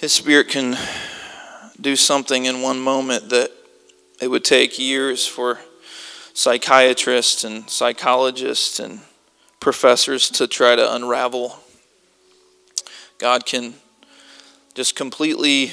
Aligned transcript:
His 0.00 0.14
Spirit 0.14 0.48
can 0.48 0.78
do 1.78 1.94
something 1.94 2.46
in 2.46 2.62
one 2.62 2.80
moment 2.80 3.28
that 3.28 3.50
it 4.18 4.28
would 4.28 4.44
take 4.44 4.78
years 4.78 5.26
for 5.26 5.58
psychiatrists 6.32 7.44
and 7.44 7.68
psychologists 7.68 8.80
and 8.80 9.00
professors 9.60 10.30
to 10.30 10.48
try 10.48 10.74
to 10.74 10.94
unravel. 10.94 11.58
God 13.18 13.44
can 13.44 13.74
just 14.72 14.96
completely 14.96 15.72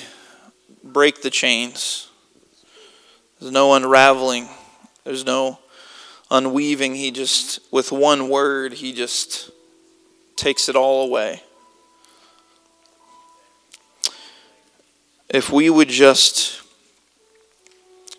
break 0.84 1.21
the 1.21 1.30
chains. 1.30 2.09
There's 3.40 3.54
no 3.54 3.76
unraveling, 3.76 4.49
there's 5.05 5.26
no 5.26 5.57
unweaving. 6.30 6.96
He 6.96 7.12
just, 7.12 7.62
with 7.71 7.94
one 7.94 8.27
word, 8.27 8.73
He 8.73 8.91
just 8.91 9.52
takes 10.35 10.68
it 10.68 10.76
all 10.76 11.07
away. 11.07 11.44
If 15.30 15.52
we 15.52 15.70
would 15.70 15.90
just 15.90 16.62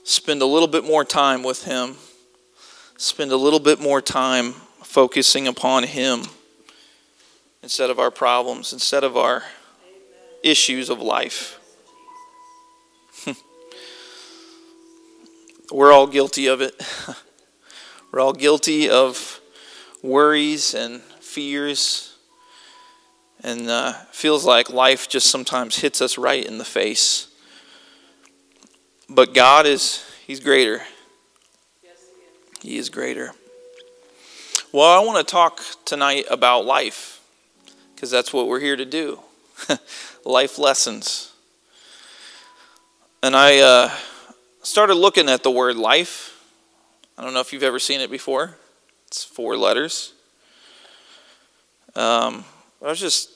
spend 0.05 0.43
a 0.43 0.47
little 0.47 0.69
bit 0.69 0.85
more 0.85 1.05
time 1.05 1.43
with 1.43 1.65
Him 1.65 1.97
spend 2.99 3.31
a 3.31 3.37
little 3.37 3.61
bit 3.61 3.81
more 3.81 4.03
time 4.03 4.53
focusing 4.83 5.47
upon 5.47 5.85
Him 5.85 6.25
instead 7.63 7.91
of 7.91 8.01
our 8.01 8.11
problems, 8.11 8.73
instead 8.73 9.05
of 9.05 9.17
our 9.17 9.45
issues 10.43 10.91
of 10.91 11.01
life. 11.01 11.61
We're 15.73 15.93
all 15.93 16.09
guilty 16.09 16.49
of 16.49 16.61
it. 16.61 16.75
We're 18.13 18.21
all 18.21 18.33
guilty 18.33 18.91
of 18.91 19.41
worries 20.03 20.75
and 20.75 21.01
fears. 21.21 22.17
And 23.43 23.69
uh, 23.69 23.93
feels 24.11 24.45
like 24.45 24.71
life 24.71 25.09
just 25.09 25.31
sometimes 25.31 25.79
hits 25.79 26.01
us 26.03 26.19
right 26.19 26.45
in 26.45 26.59
the 26.59 26.65
face. 26.65 27.29
But 29.09 29.33
God 29.33 29.67
is, 29.67 30.05
He's 30.27 30.41
greater. 30.41 30.83
He 32.61 32.77
is 32.77 32.89
greater. 32.91 33.33
Well, 34.73 35.01
I 35.01 35.05
want 35.05 35.27
to 35.27 35.31
talk 35.31 35.63
tonight 35.85 36.27
about 36.29 36.67
life 36.67 37.21
because 37.95 38.11
that's 38.11 38.33
what 38.33 38.49
we're 38.49 38.61
here 38.61 38.77
to 38.77 38.85
do 38.85 39.21
life 40.25 40.59
lessons. 40.59 41.33
And 43.23 43.35
I 43.35 43.59
uh, 43.59 43.91
started 44.63 44.95
looking 44.95 45.29
at 45.29 45.43
the 45.43 45.51
word 45.51 45.77
life. 45.77 46.45
I 47.17 47.25
don't 47.25 47.35
know 47.35 47.41
if 47.41 47.53
you've 47.53 47.63
ever 47.63 47.79
seen 47.79 48.01
it 48.01 48.11
before, 48.11 48.57
it's 49.07 49.25
four 49.25 49.57
letters. 49.57 50.13
Um, 51.97 52.45
I 52.83 52.87
was 52.87 53.01
just 53.01 53.31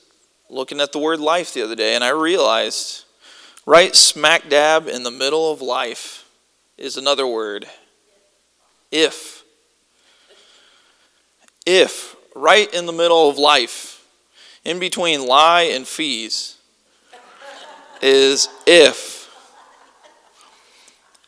looking 0.49 0.79
at 0.79 0.91
the 0.91 0.99
word 0.99 1.19
life 1.19 1.53
the 1.53 1.63
other 1.63 1.75
day 1.75 1.95
and 1.95 2.03
I 2.03 2.09
realized 2.09 3.03
right 3.65 3.95
smack 3.95 4.49
dab 4.49 4.87
in 4.87 5.03
the 5.03 5.11
middle 5.11 5.51
of 5.51 5.61
life 5.61 6.29
is 6.77 6.97
another 6.97 7.27
word 7.27 7.67
if. 8.91 9.43
If, 11.65 12.15
right 12.35 12.71
in 12.73 12.85
the 12.85 12.93
middle 12.93 13.29
of 13.29 13.37
life, 13.37 14.05
in 14.63 14.79
between 14.79 15.25
lie 15.25 15.63
and 15.63 15.87
fees, 15.87 16.57
is 18.01 18.49
if. 18.67 19.29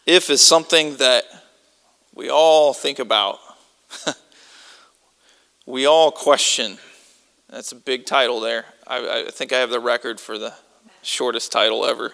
If 0.05 0.29
is 0.29 0.41
something 0.41 0.97
that 0.97 1.23
we 2.13 2.29
all 2.29 2.73
think 2.73 2.99
about. 2.99 3.39
we 5.65 5.85
all 5.85 6.11
question. 6.11 6.77
That's 7.55 7.71
a 7.71 7.77
big 7.77 8.05
title 8.05 8.41
there. 8.41 8.65
I, 8.85 9.27
I, 9.27 9.31
think 9.31 9.53
I 9.53 9.59
have 9.59 9.69
the 9.69 9.79
record 9.79 10.19
for 10.19 10.37
the 10.37 10.53
shortest 11.01 11.53
title 11.53 11.85
ever. 11.85 12.11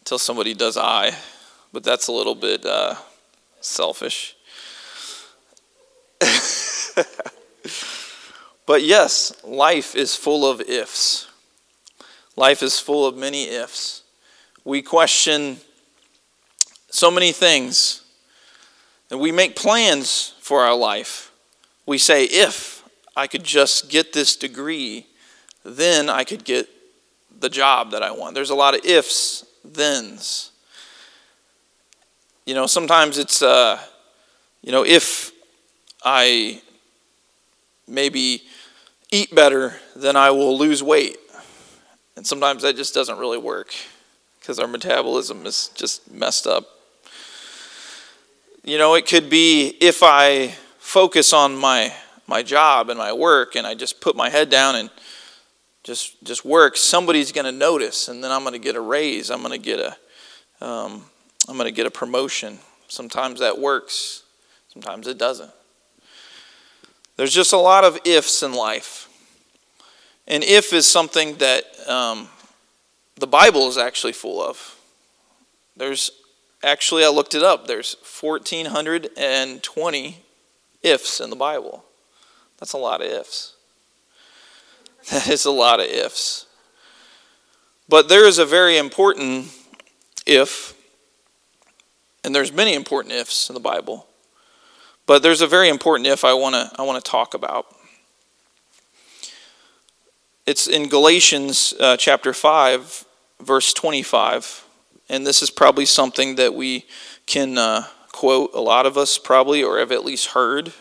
Until 0.00 0.18
somebody 0.18 0.54
does 0.54 0.76
I 0.76 1.14
but 1.72 1.84
that's 1.84 2.08
a 2.08 2.12
little 2.12 2.34
bit 2.34 2.66
uh, 2.66 2.96
selfish. 3.60 4.34
but 8.66 8.82
yes, 8.82 9.32
life 9.44 9.94
is 9.94 10.16
full 10.16 10.50
of 10.50 10.60
ifs. 10.62 11.28
Life 12.34 12.60
is 12.64 12.80
full 12.80 13.06
of 13.06 13.16
many 13.16 13.44
ifs. 13.50 14.02
We 14.64 14.82
question 14.82 15.58
so 16.90 17.08
many 17.10 17.30
things, 17.30 18.02
and 19.12 19.20
we 19.20 19.30
make 19.30 19.54
plans 19.54 20.34
for 20.40 20.62
our 20.62 20.74
life. 20.74 21.30
We 21.84 21.98
say, 21.98 22.24
if 22.24 22.75
I 23.16 23.26
could 23.26 23.44
just 23.44 23.88
get 23.88 24.12
this 24.12 24.36
degree, 24.36 25.06
then 25.64 26.10
I 26.10 26.22
could 26.22 26.44
get 26.44 26.68
the 27.40 27.48
job 27.48 27.90
that 27.92 28.02
I 28.02 28.10
want. 28.10 28.34
There's 28.34 28.50
a 28.50 28.54
lot 28.54 28.74
of 28.74 28.84
ifs, 28.84 29.46
thens. 29.66 30.52
You 32.44 32.54
know, 32.54 32.66
sometimes 32.66 33.16
it's, 33.16 33.40
uh, 33.40 33.80
you 34.62 34.70
know, 34.70 34.84
if 34.84 35.32
I 36.04 36.60
maybe 37.88 38.42
eat 39.10 39.34
better, 39.34 39.74
then 39.96 40.14
I 40.14 40.30
will 40.30 40.56
lose 40.58 40.82
weight. 40.82 41.16
And 42.16 42.26
sometimes 42.26 42.62
that 42.62 42.76
just 42.76 42.94
doesn't 42.94 43.18
really 43.18 43.38
work 43.38 43.74
because 44.40 44.58
our 44.58 44.68
metabolism 44.68 45.46
is 45.46 45.70
just 45.74 46.10
messed 46.12 46.46
up. 46.46 46.64
You 48.62 48.78
know, 48.78 48.94
it 48.94 49.06
could 49.06 49.30
be 49.30 49.76
if 49.80 50.02
I 50.02 50.48
focus 50.78 51.32
on 51.32 51.56
my 51.56 51.92
my 52.26 52.42
job 52.42 52.90
and 52.90 52.98
my 52.98 53.12
work 53.12 53.56
and 53.56 53.66
I 53.66 53.74
just 53.74 54.00
put 54.00 54.16
my 54.16 54.30
head 54.30 54.50
down 54.50 54.76
and 54.76 54.90
just 55.84 56.22
just 56.24 56.44
work, 56.44 56.76
somebody's 56.76 57.30
going 57.30 57.44
to 57.44 57.52
notice, 57.52 58.08
and 58.08 58.22
then 58.22 58.32
I'm 58.32 58.42
going 58.42 58.54
to 58.54 58.58
get 58.58 58.74
a 58.74 58.80
raise. 58.80 59.30
I'm 59.30 59.40
going 59.40 59.52
to 59.52 59.58
get 59.58 59.78
a 59.78 59.96
um, 60.64 61.04
I'm 61.48 61.56
going 61.56 61.68
to 61.68 61.72
get 61.72 61.86
a 61.86 61.90
promotion. 61.90 62.58
Sometimes 62.88 63.40
that 63.40 63.58
works, 63.58 64.24
sometimes 64.68 65.06
it 65.06 65.18
doesn't. 65.18 65.50
There's 67.16 67.32
just 67.32 67.52
a 67.52 67.58
lot 67.58 67.84
of 67.84 67.98
ifs 68.04 68.42
in 68.42 68.52
life. 68.52 69.08
And 70.28 70.42
if 70.42 70.72
is 70.72 70.86
something 70.86 71.36
that 71.36 71.64
um, 71.88 72.28
the 73.16 73.26
Bible 73.26 73.68
is 73.68 73.78
actually 73.78 74.12
full 74.12 74.42
of. 74.42 74.76
There's 75.76 76.10
actually, 76.62 77.04
I 77.04 77.08
looked 77.08 77.34
it 77.34 77.42
up, 77.42 77.66
there's 77.66 77.96
1,420 78.20 80.16
ifs 80.82 81.20
in 81.20 81.30
the 81.30 81.36
Bible. 81.36 81.85
That's 82.58 82.72
a 82.72 82.78
lot 82.78 83.00
of 83.00 83.08
ifs. 83.08 83.54
That 85.10 85.28
is 85.28 85.44
a 85.44 85.52
lot 85.52 85.78
of 85.78 85.86
ifs. 85.86 86.46
But 87.88 88.08
there 88.08 88.26
is 88.26 88.38
a 88.38 88.44
very 88.44 88.76
important 88.76 89.46
if 90.26 90.74
and 92.24 92.34
there's 92.34 92.52
many 92.52 92.74
important 92.74 93.14
ifs 93.14 93.48
in 93.48 93.54
the 93.54 93.60
Bible. 93.60 94.08
But 95.06 95.22
there's 95.22 95.40
a 95.40 95.46
very 95.46 95.68
important 95.68 96.08
if 96.08 96.24
I 96.24 96.34
want 96.34 96.56
to 96.56 96.72
I 96.76 96.82
want 96.82 97.02
to 97.02 97.08
talk 97.08 97.34
about. 97.34 97.66
It's 100.44 100.66
in 100.66 100.88
Galatians 100.88 101.72
uh, 101.78 101.96
chapter 101.96 102.32
5 102.32 103.04
verse 103.40 103.72
25. 103.72 104.64
And 105.08 105.24
this 105.24 105.42
is 105.42 105.50
probably 105.50 105.86
something 105.86 106.34
that 106.34 106.54
we 106.54 106.86
can 107.26 107.58
uh, 107.58 107.84
quote 108.10 108.50
a 108.54 108.60
lot 108.60 108.86
of 108.86 108.96
us 108.96 109.18
probably 109.18 109.62
or 109.62 109.78
have 109.78 109.92
at 109.92 110.04
least 110.04 110.28
heard. 110.28 110.72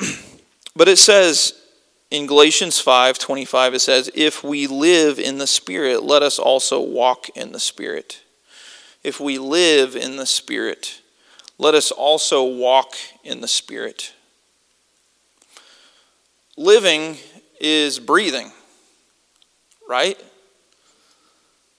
but 0.76 0.88
it 0.88 0.98
says 0.98 1.54
in 2.10 2.26
Galatians 2.26 2.78
5:25 2.78 3.74
it 3.74 3.80
says, 3.80 4.10
"If 4.14 4.44
we 4.44 4.66
live 4.66 5.18
in 5.18 5.38
the 5.38 5.46
Spirit, 5.46 6.02
let 6.02 6.22
us 6.22 6.38
also 6.38 6.80
walk 6.80 7.28
in 7.34 7.52
the 7.52 7.60
Spirit." 7.60 8.20
If 9.02 9.18
we 9.18 9.38
live 9.38 9.96
in 9.96 10.16
the 10.16 10.26
Spirit, 10.26 11.00
let 11.58 11.74
us 11.74 11.90
also 11.90 12.44
walk 12.44 12.94
in 13.24 13.40
the 13.40 13.48
Spirit. 13.48 14.12
Living 16.56 17.16
is 17.58 17.98
breathing, 17.98 18.52
right? 19.88 20.22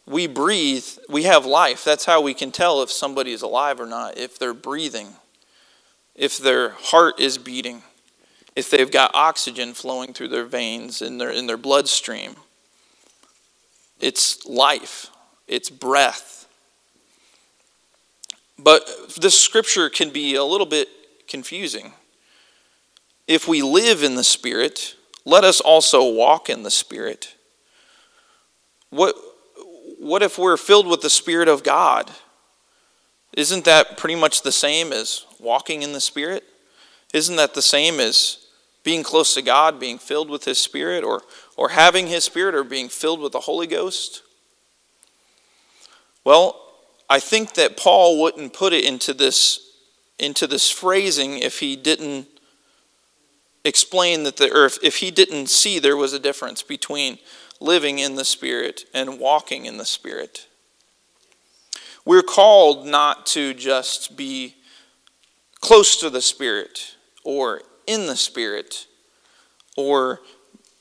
We 0.05 0.27
breathe, 0.27 0.85
we 1.07 1.23
have 1.23 1.45
life. 1.45 1.85
That's 1.85 2.05
how 2.05 2.19
we 2.19 2.33
can 2.33 2.51
tell 2.51 2.81
if 2.81 2.91
somebody 2.91 3.31
is 3.31 3.41
alive 3.41 3.79
or 3.79 3.85
not, 3.85 4.17
if 4.17 4.37
they're 4.37 4.53
breathing, 4.53 5.15
if 6.13 6.37
their 6.37 6.69
heart 6.71 7.19
is 7.19 7.37
beating 7.37 7.83
if 8.55 8.69
they've 8.69 8.91
got 8.91 9.11
oxygen 9.13 9.73
flowing 9.73 10.13
through 10.13 10.27
their 10.29 10.45
veins 10.45 11.01
in 11.01 11.17
their 11.17 11.29
in 11.29 11.47
their 11.47 11.57
bloodstream. 11.57 12.35
It's 13.99 14.45
life, 14.45 15.07
it's 15.47 15.69
breath. 15.69 16.47
But 18.59 18.87
this 19.19 19.39
scripture 19.39 19.89
can 19.89 20.09
be 20.09 20.35
a 20.35 20.43
little 20.43 20.65
bit 20.65 20.87
confusing. 21.27 21.93
If 23.27 23.47
we 23.47 23.61
live 23.61 24.03
in 24.03 24.15
the 24.15 24.23
Spirit, 24.23 24.95
let 25.25 25.43
us 25.43 25.59
also 25.59 26.11
walk 26.11 26.49
in 26.49 26.63
the 26.63 26.71
Spirit. 26.71 27.35
What, 28.89 29.15
what 29.99 30.21
if 30.21 30.37
we're 30.37 30.57
filled 30.57 30.87
with 30.87 31.01
the 31.01 31.09
Spirit 31.09 31.47
of 31.47 31.63
God? 31.63 32.11
Isn't 33.35 33.65
that 33.65 33.97
pretty 33.97 34.15
much 34.15 34.43
the 34.43 34.51
same 34.51 34.93
as 34.93 35.25
walking 35.39 35.81
in 35.81 35.93
the 35.93 36.01
Spirit? 36.01 36.43
Isn't 37.13 37.37
that 37.37 37.53
the 37.53 37.61
same 37.61 37.99
as 37.99 38.42
being 38.83 39.03
close 39.03 39.33
to 39.33 39.41
God, 39.41 39.79
being 39.79 39.97
filled 39.97 40.29
with 40.29 40.45
His 40.45 40.59
Spirit, 40.59 41.03
or, 41.03 41.23
or 41.55 41.69
having 41.69 42.07
His 42.07 42.23
Spirit, 42.23 42.55
or 42.55 42.63
being 42.63 42.89
filled 42.89 43.19
with 43.19 43.31
the 43.31 43.41
Holy 43.41 43.67
Ghost? 43.67 44.23
Well, 46.23 46.59
I 47.09 47.19
think 47.19 47.53
that 47.55 47.77
Paul 47.77 48.21
wouldn't 48.21 48.53
put 48.53 48.73
it 48.73 48.85
into 48.85 49.13
this, 49.13 49.59
into 50.17 50.47
this 50.47 50.69
phrasing 50.69 51.37
if 51.37 51.59
he 51.59 51.75
didn't 51.75 52.27
explain 53.65 54.23
that 54.23 54.37
the 54.37 54.49
earth, 54.51 54.79
if 54.83 54.97
he 54.97 55.11
didn't 55.11 55.47
see 55.47 55.79
there 55.79 55.97
was 55.97 56.13
a 56.13 56.19
difference 56.19 56.63
between 56.63 57.19
living 57.59 57.99
in 57.99 58.15
the 58.15 58.25
Spirit 58.25 58.85
and 58.93 59.19
walking 59.19 59.65
in 59.65 59.77
the 59.77 59.85
Spirit. 59.85 60.47
We're 62.05 62.23
called 62.23 62.85
not 62.85 63.25
to 63.27 63.53
just 63.53 64.17
be 64.17 64.55
close 65.61 65.95
to 65.97 66.09
the 66.09 66.21
Spirit 66.21 66.95
or 67.23 67.61
in 67.87 68.07
the 68.07 68.15
Spirit 68.15 68.87
or 69.75 70.19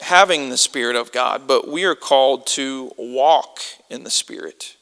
having 0.01 0.51
the 0.51 0.59
Spirit 0.59 0.97
of 0.97 1.13
God, 1.13 1.47
but 1.47 1.69
we 1.69 1.85
are 1.85 1.95
called 1.95 2.47
to 2.49 2.93
walk 2.99 3.61
in 3.89 4.05
the 4.05 4.11
Spirit. 4.11 4.77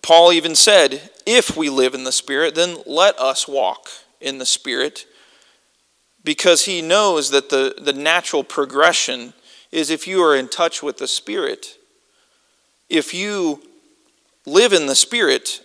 Paul 0.00 0.32
even 0.32 0.54
said, 0.54 1.10
If 1.26 1.56
we 1.56 1.68
live 1.68 1.94
in 1.94 2.04
the 2.04 2.12
Spirit, 2.12 2.54
then 2.54 2.78
let 2.86 3.18
us 3.18 3.46
walk 3.46 3.88
in 4.20 4.38
the 4.38 4.46
Spirit, 4.46 5.06
because 6.24 6.64
he 6.64 6.82
knows 6.82 7.30
that 7.30 7.50
the, 7.50 7.74
the 7.80 7.92
natural 7.92 8.44
progression 8.44 9.32
is 9.72 9.90
if 9.90 10.06
you 10.06 10.22
are 10.22 10.36
in 10.36 10.48
touch 10.48 10.82
with 10.82 10.98
the 10.98 11.08
Spirit, 11.08 11.78
if 12.88 13.14
you 13.14 13.62
live 14.46 14.72
in 14.72 14.86
the 14.86 14.94
Spirit, 14.94 15.60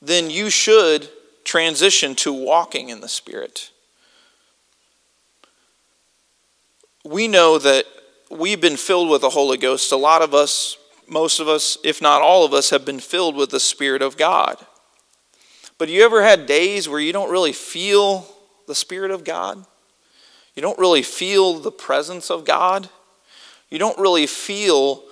then 0.00 0.30
you 0.30 0.48
should 0.48 1.08
transition 1.50 2.14
to 2.14 2.32
walking 2.32 2.90
in 2.90 3.00
the 3.00 3.08
Spirit. 3.08 3.72
We 7.04 7.26
know 7.26 7.58
that 7.58 7.86
we've 8.30 8.60
been 8.60 8.76
filled 8.76 9.10
with 9.10 9.22
the 9.22 9.30
Holy 9.30 9.58
Ghost. 9.58 9.90
A 9.90 9.96
lot 9.96 10.22
of 10.22 10.32
us, 10.32 10.78
most 11.08 11.40
of 11.40 11.48
us, 11.48 11.76
if 11.82 12.00
not 12.00 12.22
all 12.22 12.44
of 12.44 12.54
us, 12.54 12.70
have 12.70 12.84
been 12.84 13.00
filled 13.00 13.34
with 13.34 13.50
the 13.50 13.58
Spirit 13.58 14.00
of 14.00 14.16
God. 14.16 14.64
But 15.76 15.88
you 15.88 16.04
ever 16.04 16.22
had 16.22 16.46
days 16.46 16.88
where 16.88 17.00
you 17.00 17.12
don't 17.12 17.32
really 17.32 17.52
feel 17.52 18.28
the 18.68 18.74
Spirit 18.76 19.10
of 19.10 19.24
God? 19.24 19.66
You 20.54 20.62
don't 20.62 20.78
really 20.78 21.02
feel 21.02 21.54
the 21.54 21.72
presence 21.72 22.30
of 22.30 22.44
God? 22.44 22.88
You 23.70 23.80
don't 23.80 23.98
really 23.98 24.28
feel 24.28 25.02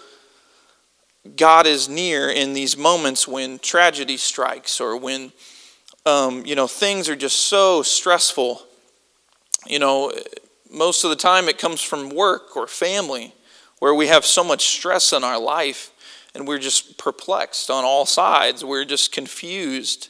God 1.35 1.67
is 1.67 1.89
near 1.89 2.31
in 2.31 2.53
these 2.53 2.77
moments 2.77 3.27
when 3.27 3.59
tragedy 3.59 4.17
strikes 4.17 4.81
or 4.81 4.97
when 4.97 5.33
um, 6.09 6.45
you 6.47 6.55
know 6.55 6.67
things 6.67 7.09
are 7.09 7.17
just 7.17 7.47
so 7.47 7.83
stressful. 7.83 8.63
You 9.67 9.79
know, 9.79 10.13
most 10.71 11.05
of 11.05 11.11
the 11.11 11.17
time 11.17 11.49
it 11.49 11.59
comes 11.59 11.83
from 11.83 12.11
work 12.11 12.57
or 12.57 12.67
family 12.67 13.35
where 13.79 13.95
we 13.95 14.09
have 14.09 14.25
so 14.25 14.43
much 14.43 14.67
stress 14.67 15.13
in 15.13 15.23
our 15.23 15.39
life 15.39 15.93
and 16.35 16.47
we're 16.47 16.59
just 16.59 16.99
perplexed 16.99 17.71
on 17.71 17.85
all 17.85 18.07
sides. 18.07 18.65
We're 18.65 18.85
just 18.85 19.13
confused. 19.13 20.09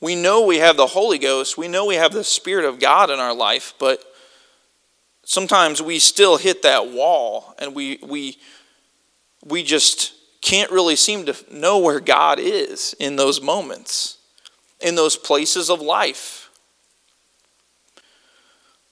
We 0.00 0.14
know 0.16 0.44
we 0.44 0.58
have 0.58 0.76
the 0.76 0.88
Holy 0.88 1.18
Ghost, 1.18 1.56
we 1.56 1.68
know 1.68 1.86
we 1.86 1.94
have 1.94 2.12
the 2.12 2.24
Spirit 2.24 2.64
of 2.64 2.80
God 2.80 3.08
in 3.08 3.20
our 3.20 3.34
life, 3.34 3.74
but 3.78 4.02
sometimes 5.24 5.80
we 5.80 6.00
still 6.00 6.38
hit 6.38 6.62
that 6.62 6.88
wall 6.88 7.54
and 7.58 7.72
we, 7.72 8.00
we, 8.02 8.38
we 9.44 9.62
just 9.62 10.12
can't 10.40 10.72
really 10.72 10.96
seem 10.96 11.26
to 11.26 11.36
know 11.52 11.78
where 11.78 12.00
God 12.00 12.40
is 12.40 12.96
in 12.98 13.14
those 13.14 13.40
moments, 13.40 14.18
in 14.82 14.94
those 14.94 15.16
places 15.16 15.70
of 15.70 15.80
life. 15.80 16.50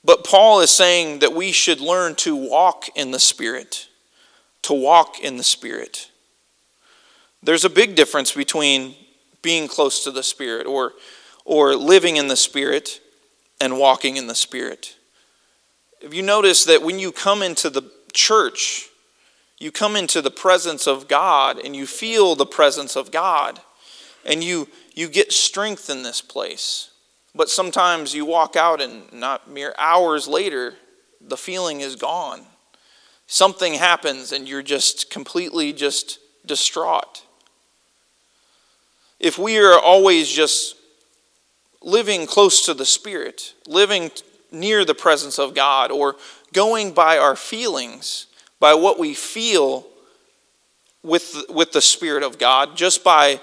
But 0.02 0.25
Paul 0.25 0.60
is 0.60 0.70
saying 0.70 1.19
that 1.19 1.34
we 1.34 1.52
should 1.52 1.81
learn 1.81 2.14
to 2.16 2.34
walk 2.34 2.87
in 2.96 3.10
the 3.10 3.19
Spirit, 3.19 3.88
to 4.62 4.72
walk 4.72 5.20
in 5.20 5.37
the 5.37 5.44
Spirit. 5.44 6.10
There's 7.42 7.64
a 7.64 7.70
big 7.70 7.96
difference 7.96 8.32
between 8.32 8.94
being 9.42 9.69
close 9.69 10.04
to 10.04 10.10
the 10.10 10.22
Spirit 10.22 10.66
or, 10.66 10.92
or 11.44 11.75
living 11.75 12.16
in 12.16 12.28
the 12.28 12.37
Spirit 12.37 13.00
and 13.60 13.78
walking 13.78 14.16
in 14.16 14.26
the 14.26 14.34
Spirit. 14.34 14.96
If 16.00 16.14
you 16.14 16.22
notice 16.22 16.64
that 16.64 16.82
when 16.82 16.98
you 16.98 17.12
come 17.12 17.42
into 17.42 17.69
the 17.69 17.90
church, 18.12 18.88
you 19.58 19.70
come 19.70 19.96
into 19.96 20.22
the 20.22 20.31
presence 20.31 20.87
of 20.87 21.08
God 21.08 21.58
and 21.58 21.76
you 21.76 21.87
feel 21.87 22.34
the 22.34 22.46
presence 22.46 22.96
of 22.96 23.10
God 23.10 23.60
and 24.25 24.42
you, 24.42 24.69
you 24.94 25.08
get 25.08 25.32
strength 25.32 25.90
in 25.90 26.02
this 26.02 26.20
place. 26.20 26.90
But 27.34 27.48
sometimes 27.48 28.14
you 28.14 28.25
walk 28.25 28.56
out 28.56 28.81
and 28.81 29.12
not 29.12 29.50
mere 29.50 29.75
hours 29.78 30.26
later, 30.26 30.75
the 31.20 31.37
feeling 31.37 31.81
is 31.81 31.96
gone. 31.96 32.42
Something 33.26 33.75
happens 33.75 34.32
and 34.32 34.48
you're 34.48 34.62
just 34.62 35.10
completely 35.10 35.72
just 35.72 36.19
distraught. 36.44 37.25
If 39.20 39.38
we 39.38 39.58
are 39.58 39.78
always 39.78 40.28
just 40.28 40.76
living 41.82 42.26
close 42.26 42.66
to 42.66 42.75
the 42.75 42.87
Spirit, 42.87 43.54
living 43.66 44.10
near 44.50 44.84
the 44.84 44.94
presence 44.94 45.38
of 45.38 45.54
God, 45.54 45.90
or 45.90 46.16
going 46.52 46.92
by 46.92 47.19
our 47.19 47.37
feelings, 47.37 48.26
by 48.58 48.75
what 48.75 48.98
we 48.98 49.14
feel 49.14 49.87
with, 51.02 51.44
with 51.48 51.72
the 51.72 51.81
Spirit 51.81 52.22
of 52.22 52.38
God, 52.38 52.76
just 52.76 53.04
by 53.04 53.40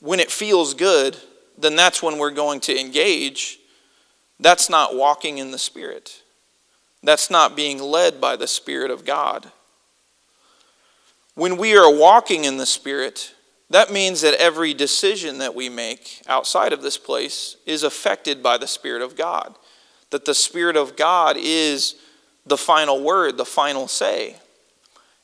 when 0.00 0.20
it 0.20 0.30
feels 0.30 0.74
good, 0.74 1.16
then 1.56 1.76
that's 1.76 2.02
when 2.02 2.18
we're 2.18 2.30
going 2.30 2.60
to 2.60 2.78
engage. 2.78 3.58
That's 4.40 4.70
not 4.70 4.94
walking 4.94 5.38
in 5.38 5.50
the 5.50 5.58
Spirit. 5.58 6.22
That's 7.02 7.30
not 7.30 7.56
being 7.56 7.80
led 7.80 8.20
by 8.20 8.36
the 8.36 8.46
Spirit 8.46 8.90
of 8.90 9.04
God. 9.04 9.50
When 11.34 11.56
we 11.56 11.76
are 11.76 11.92
walking 11.92 12.44
in 12.44 12.56
the 12.56 12.66
Spirit, 12.66 13.34
that 13.70 13.92
means 13.92 14.20
that 14.22 14.34
every 14.34 14.74
decision 14.74 15.38
that 15.38 15.54
we 15.54 15.68
make 15.68 16.22
outside 16.26 16.72
of 16.72 16.82
this 16.82 16.98
place 16.98 17.56
is 17.66 17.82
affected 17.82 18.42
by 18.42 18.58
the 18.58 18.66
Spirit 18.66 19.02
of 19.02 19.16
God. 19.16 19.54
That 20.10 20.24
the 20.24 20.34
Spirit 20.34 20.76
of 20.76 20.96
God 20.96 21.36
is 21.38 21.96
the 22.46 22.56
final 22.56 23.02
word, 23.02 23.36
the 23.36 23.44
final 23.44 23.88
say. 23.88 24.36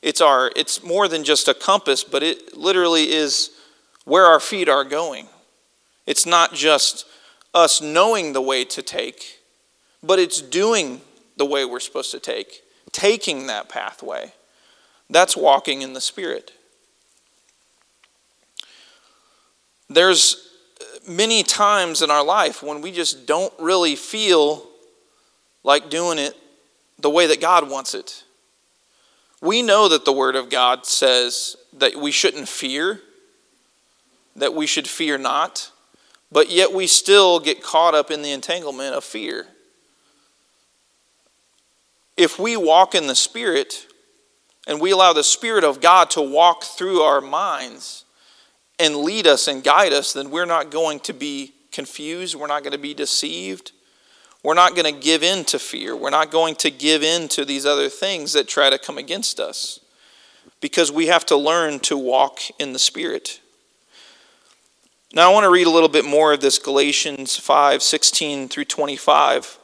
It's, 0.01 0.21
our, 0.21 0.51
it's 0.55 0.83
more 0.83 1.07
than 1.07 1.23
just 1.23 1.47
a 1.47 1.53
compass, 1.53 2.03
but 2.03 2.21
it 2.21 2.55
literally 2.55 3.11
is 3.11 3.51
where 4.05 4.25
our 4.25 4.39
feet 4.39 4.69
are 4.69 4.83
going. 4.83 5.27
It's 6.05 6.25
not 6.25 6.53
just 6.53 7.05
us 7.53 7.81
knowing 7.81 8.33
the 8.33 8.41
way 8.41 8.63
to 8.65 8.81
take, 8.81 9.39
but 10.01 10.19
it's 10.19 10.41
doing 10.41 11.01
the 11.37 11.45
way 11.45 11.65
we're 11.65 11.79
supposed 11.79 12.11
to 12.11 12.19
take, 12.19 12.61
taking 12.91 13.47
that 13.47 13.69
pathway. 13.69 14.33
That's 15.09 15.35
walking 15.35 15.81
in 15.81 15.93
the 15.93 16.01
Spirit. 16.01 16.53
There's 19.89 20.49
many 21.07 21.43
times 21.43 22.01
in 22.01 22.09
our 22.09 22.23
life 22.23 22.63
when 22.63 22.81
we 22.81 22.91
just 22.91 23.27
don't 23.27 23.53
really 23.59 23.95
feel 23.95 24.67
like 25.63 25.89
doing 25.89 26.17
it 26.17 26.35
the 26.99 27.09
way 27.09 27.27
that 27.27 27.41
God 27.41 27.69
wants 27.69 27.93
it. 27.93 28.23
We 29.41 29.61
know 29.61 29.87
that 29.89 30.05
the 30.05 30.13
Word 30.13 30.35
of 30.35 30.49
God 30.49 30.85
says 30.85 31.55
that 31.73 31.95
we 31.95 32.11
shouldn't 32.11 32.47
fear, 32.47 33.01
that 34.35 34.53
we 34.53 34.67
should 34.67 34.87
fear 34.87 35.17
not, 35.17 35.71
but 36.31 36.49
yet 36.49 36.73
we 36.73 36.87
still 36.87 37.39
get 37.39 37.63
caught 37.63 37.95
up 37.95 38.11
in 38.11 38.21
the 38.21 38.31
entanglement 38.31 38.95
of 38.95 39.03
fear. 39.03 39.47
If 42.17 42.39
we 42.39 42.55
walk 42.57 42.95
in 42.95 43.07
the 43.07 43.15
Spirit 43.15 43.87
and 44.67 44.81
we 44.81 44.91
allow 44.91 45.13
the 45.13 45.23
Spirit 45.23 45.63
of 45.63 45.81
God 45.81 46.09
to 46.11 46.21
walk 46.21 46.63
through 46.63 47.01
our 47.01 47.21
minds, 47.21 48.05
and 48.79 48.97
lead 48.97 49.27
us 49.27 49.47
and 49.47 49.63
guide 49.63 49.93
us, 49.93 50.13
then 50.13 50.29
we're 50.29 50.45
not 50.45 50.69
going 50.69 50.99
to 51.01 51.13
be 51.13 51.53
confused. 51.71 52.35
We're 52.35 52.47
not 52.47 52.63
going 52.63 52.73
to 52.73 52.77
be 52.77 52.93
deceived. 52.93 53.71
We're 54.43 54.53
not 54.53 54.75
going 54.75 54.93
to 54.93 54.99
give 54.99 55.23
in 55.23 55.43
to 55.45 55.59
fear. 55.59 55.95
We're 55.95 56.09
not 56.09 56.31
going 56.31 56.55
to 56.55 56.69
give 56.69 57.03
in 57.03 57.27
to 57.29 57.45
these 57.45 57.65
other 57.65 57.89
things 57.89 58.33
that 58.33 58.47
try 58.47 58.69
to 58.69 58.77
come 58.77 58.97
against 58.97 59.39
us 59.39 59.79
because 60.61 60.91
we 60.91 61.07
have 61.07 61.25
to 61.27 61.35
learn 61.35 61.79
to 61.81 61.97
walk 61.97 62.39
in 62.59 62.73
the 62.73 62.79
Spirit. 62.79 63.39
Now 65.15 65.31
I 65.31 65.33
want 65.33 65.45
to 65.45 65.49
read 65.49 65.65
a 65.65 65.69
little 65.69 65.87
bit 65.87 66.03
more 66.03 66.33
of 66.33 66.41
this 66.41 66.59
Galatians 66.59 67.39
5 67.39 67.81
16 67.81 68.49
through 68.49 68.65
25 68.65 69.57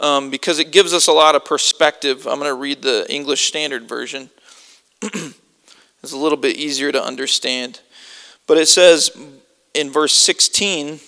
um, 0.00 0.30
because 0.30 0.58
it 0.58 0.72
gives 0.72 0.92
us 0.92 1.06
a 1.06 1.12
lot 1.12 1.36
of 1.36 1.44
perspective. 1.44 2.26
I'm 2.26 2.40
going 2.40 2.50
to 2.50 2.60
read 2.60 2.82
the 2.82 3.06
English 3.08 3.46
Standard 3.46 3.88
Version. 3.88 4.28
it's 5.02 6.12
a 6.12 6.16
little 6.16 6.36
bit 6.36 6.56
easier 6.56 6.90
to 6.90 7.00
understand. 7.00 7.82
But 8.48 8.58
it 8.58 8.66
says 8.66 9.16
in 9.74 9.92
verse 9.92 10.14
16, 10.14 10.98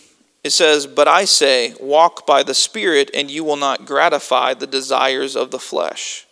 it 0.45 0.51
says, 0.51 0.87
But 0.87 1.09
I 1.09 1.25
say, 1.25 1.75
walk 1.81 2.25
by 2.25 2.45
the 2.45 2.55
Spirit, 2.55 3.11
and 3.13 3.33
you 3.33 3.43
will 3.43 3.57
not 3.57 3.85
gratify 3.85 4.55
the 4.55 4.69
desires 4.69 5.35
of 5.35 5.51
the 5.51 5.59
flesh. 5.59 6.25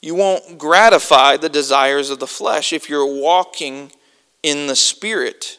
You 0.00 0.16
won't 0.16 0.58
gratify 0.58 1.36
the 1.36 1.48
desires 1.48 2.10
of 2.10 2.18
the 2.18 2.26
flesh 2.26 2.72
if 2.72 2.88
you're 2.88 3.06
walking 3.06 3.92
in 4.42 4.66
the 4.66 4.76
Spirit. 4.76 5.58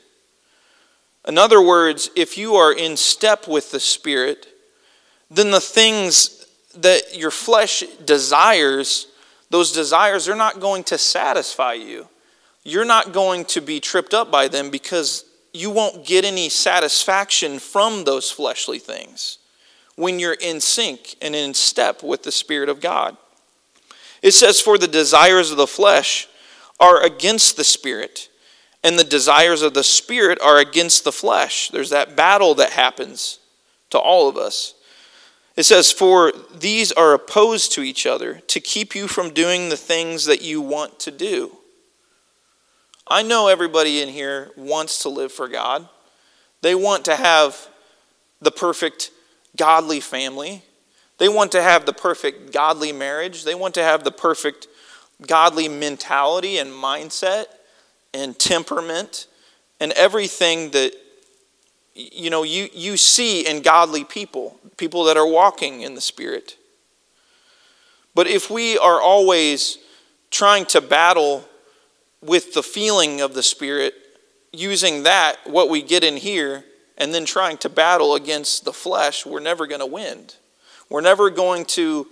In 1.28 1.38
other 1.38 1.62
words, 1.62 2.10
if 2.16 2.38
you 2.38 2.56
are 2.56 2.74
in 2.74 2.98
step 2.98 3.48
with 3.48 3.72
the 3.72 3.80
Spirit, 3.80 4.48
then 5.30 5.52
the 5.52 5.62
things 5.62 6.46
that 6.76 7.16
your 7.16 7.32
flesh 7.32 7.84
desires, 8.06 9.08
those 9.50 9.72
desires 9.72 10.28
are 10.28 10.36
not 10.36 10.60
going 10.60 10.84
to 10.86 10.98
satisfy 10.98 11.74
you. 11.74 12.08
You're 12.64 12.86
not 12.86 13.14
going 13.14 13.46
to 13.46 13.62
be 13.62 13.80
tripped 13.80 14.14
up 14.14 14.32
by 14.32 14.48
them 14.48 14.70
because 14.70 15.26
you 15.54 15.70
won't 15.70 16.06
get 16.06 16.26
any 16.26 16.50
satisfaction 16.50 17.60
from 17.60 18.04
those 18.04 18.32
fleshly 18.32 18.80
things 18.80 19.38
when 19.96 20.20
you're 20.20 20.34
in 20.34 20.60
sync 20.60 21.16
and 21.22 21.36
in 21.36 21.54
step 21.54 22.02
with 22.02 22.24
the 22.24 22.32
Spirit 22.32 22.70
of 22.70 22.82
God. 22.82 23.16
It 24.22 24.32
says, 24.32 24.60
For 24.60 24.78
the 24.78 24.88
desires 24.88 25.52
of 25.52 25.58
the 25.58 25.68
flesh 25.68 26.28
are 26.80 27.04
against 27.04 27.58
the 27.58 27.64
Spirit, 27.64 28.30
and 28.84 29.00
the 29.00 29.04
desires 29.04 29.62
of 29.62 29.74
the 29.74 29.84
Spirit 29.84 30.40
are 30.42 30.58
against 30.58 31.04
the 31.04 31.12
flesh. 31.12 31.70
There's 31.70 31.92
that 31.92 32.16
battle 32.16 32.56
that 32.56 32.72
happens 32.72 33.40
to 33.92 33.98
all 33.98 34.28
of 34.28 34.38
us. 34.38 34.74
It 35.56 35.64
says, 35.64 35.92
For 35.92 36.34
these 36.54 36.92
are 36.92 37.14
opposed 37.14 37.72
to 37.74 37.82
each 37.82 38.06
other 38.06 38.42
to 38.48 38.60
keep 38.60 38.96
you 38.96 39.08
from 39.08 39.34
doing 39.34 39.70
the 39.70 39.78
things 39.78 40.26
that 40.26 40.42
you 40.42 40.62
want 40.62 41.00
to 41.00 41.12
do. 41.12 41.58
I 43.08 43.22
know 43.22 43.48
everybody 43.48 44.02
in 44.02 44.10
here 44.10 44.52
wants 44.58 45.00
to 45.04 45.10
live 45.10 45.32
for 45.32 45.48
God. 45.48 45.88
They 46.62 46.76
want 46.76 47.06
to 47.06 47.16
have 47.16 47.68
the 48.42 48.52
perfect 48.52 49.12
godly 49.56 50.00
family. 50.00 50.64
They 51.20 51.30
want 51.30 51.52
to 51.52 51.62
have 51.62 51.86
the 51.86 51.94
perfect 51.94 52.52
godly 52.52 52.92
marriage. 52.92 53.44
They 53.44 53.56
want 53.56 53.76
to 53.76 53.84
have 53.84 54.04
the 54.04 54.12
perfect 54.12 54.68
godly 55.28 55.70
mentality 55.70 56.58
and 56.58 56.72
mindset 56.72 57.46
and 58.14 58.38
temperament 58.38 59.28
and 59.80 59.92
everything 59.94 60.72
that 60.72 60.94
you 61.96 62.30
know 62.30 62.44
you, 62.44 62.70
you 62.74 62.98
see 62.98 63.48
in 63.48 63.62
godly 63.62 64.04
people, 64.04 64.60
people 64.78 65.04
that 65.06 65.18
are 65.18 65.28
walking 65.28 65.82
in 65.82 65.96
the 65.96 66.02
Spirit. 66.02 66.58
But 68.16 68.28
if 68.28 68.50
we 68.50 68.78
are 68.78 69.02
always 69.02 69.80
trying 70.30 70.66
to 70.68 70.82
battle 70.82 71.48
with 72.22 72.54
the 72.54 72.64
feeling 72.64 73.22
of 73.22 73.34
the 73.34 73.44
Spirit, 73.44 73.94
using 74.52 75.04
that, 75.04 75.38
what 75.46 75.70
we 75.70 75.82
get 75.82 76.04
in 76.04 76.18
here, 76.18 76.64
and 76.98 77.14
then 77.14 77.26
trying 77.26 77.58
to 77.58 77.70
battle 77.70 78.16
against 78.16 78.66
the 78.66 78.74
flesh, 78.74 79.26
we're 79.26 79.40
never 79.40 79.68
going 79.68 79.80
to 79.80 79.86
win. 79.86 80.26
We're 80.90 81.02
never 81.02 81.30
going 81.30 81.66
to 81.66 82.08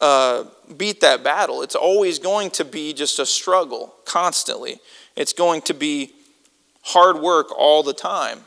uh, 0.00 0.44
beat 0.76 1.00
that 1.00 1.24
battle. 1.24 1.62
It's 1.62 1.74
always 1.74 2.18
going 2.18 2.50
to 2.52 2.64
be 2.64 2.92
just 2.92 3.18
a 3.18 3.26
struggle 3.26 3.94
constantly. 4.04 4.80
It's 5.16 5.32
going 5.32 5.62
to 5.62 5.74
be 5.74 6.12
hard 6.82 7.18
work 7.18 7.48
all 7.56 7.82
the 7.82 7.94
time. 7.94 8.40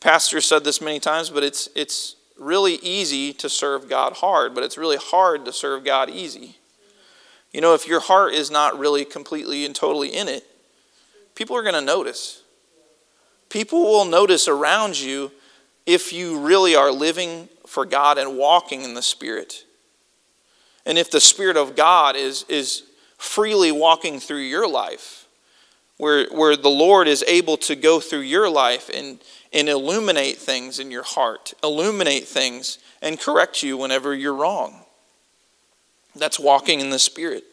Pastor 0.00 0.40
said 0.40 0.64
this 0.64 0.80
many 0.80 1.00
times, 1.00 1.30
but 1.30 1.42
it's, 1.42 1.68
it's 1.74 2.16
really 2.38 2.74
easy 2.76 3.32
to 3.34 3.48
serve 3.48 3.88
God 3.88 4.14
hard, 4.14 4.54
but 4.54 4.62
it's 4.62 4.76
really 4.76 4.98
hard 4.98 5.44
to 5.46 5.52
serve 5.52 5.84
God 5.84 6.10
easy. 6.10 6.56
You 7.52 7.60
know, 7.60 7.74
if 7.74 7.88
your 7.88 8.00
heart 8.00 8.34
is 8.34 8.50
not 8.50 8.78
really 8.78 9.04
completely 9.04 9.64
and 9.64 9.74
totally 9.74 10.08
in 10.08 10.28
it, 10.28 10.44
people 11.34 11.56
are 11.56 11.62
going 11.62 11.74
to 11.74 11.80
notice. 11.80 12.42
People 13.48 13.82
will 13.84 14.04
notice 14.04 14.48
around 14.48 15.00
you 15.00 15.30
if 15.86 16.12
you 16.12 16.38
really 16.40 16.74
are 16.74 16.90
living 16.90 17.48
for 17.66 17.86
God 17.86 18.18
and 18.18 18.36
walking 18.36 18.82
in 18.82 18.94
the 18.94 19.02
Spirit. 19.02 19.64
And 20.84 20.98
if 20.98 21.10
the 21.10 21.20
Spirit 21.20 21.56
of 21.56 21.76
God 21.76 22.16
is, 22.16 22.44
is 22.48 22.82
freely 23.16 23.72
walking 23.72 24.20
through 24.20 24.40
your 24.40 24.68
life, 24.68 25.25
where, 25.98 26.26
where 26.28 26.56
the 26.56 26.68
Lord 26.68 27.08
is 27.08 27.24
able 27.26 27.56
to 27.58 27.74
go 27.74 28.00
through 28.00 28.20
your 28.20 28.50
life 28.50 28.90
and, 28.92 29.18
and 29.52 29.68
illuminate 29.68 30.36
things 30.36 30.78
in 30.78 30.90
your 30.90 31.02
heart, 31.02 31.54
illuminate 31.62 32.24
things, 32.24 32.78
and 33.00 33.18
correct 33.18 33.62
you 33.62 33.76
whenever 33.76 34.14
you're 34.14 34.34
wrong. 34.34 34.82
That's 36.14 36.38
walking 36.38 36.80
in 36.80 36.90
the 36.90 36.98
Spirit. 36.98 37.44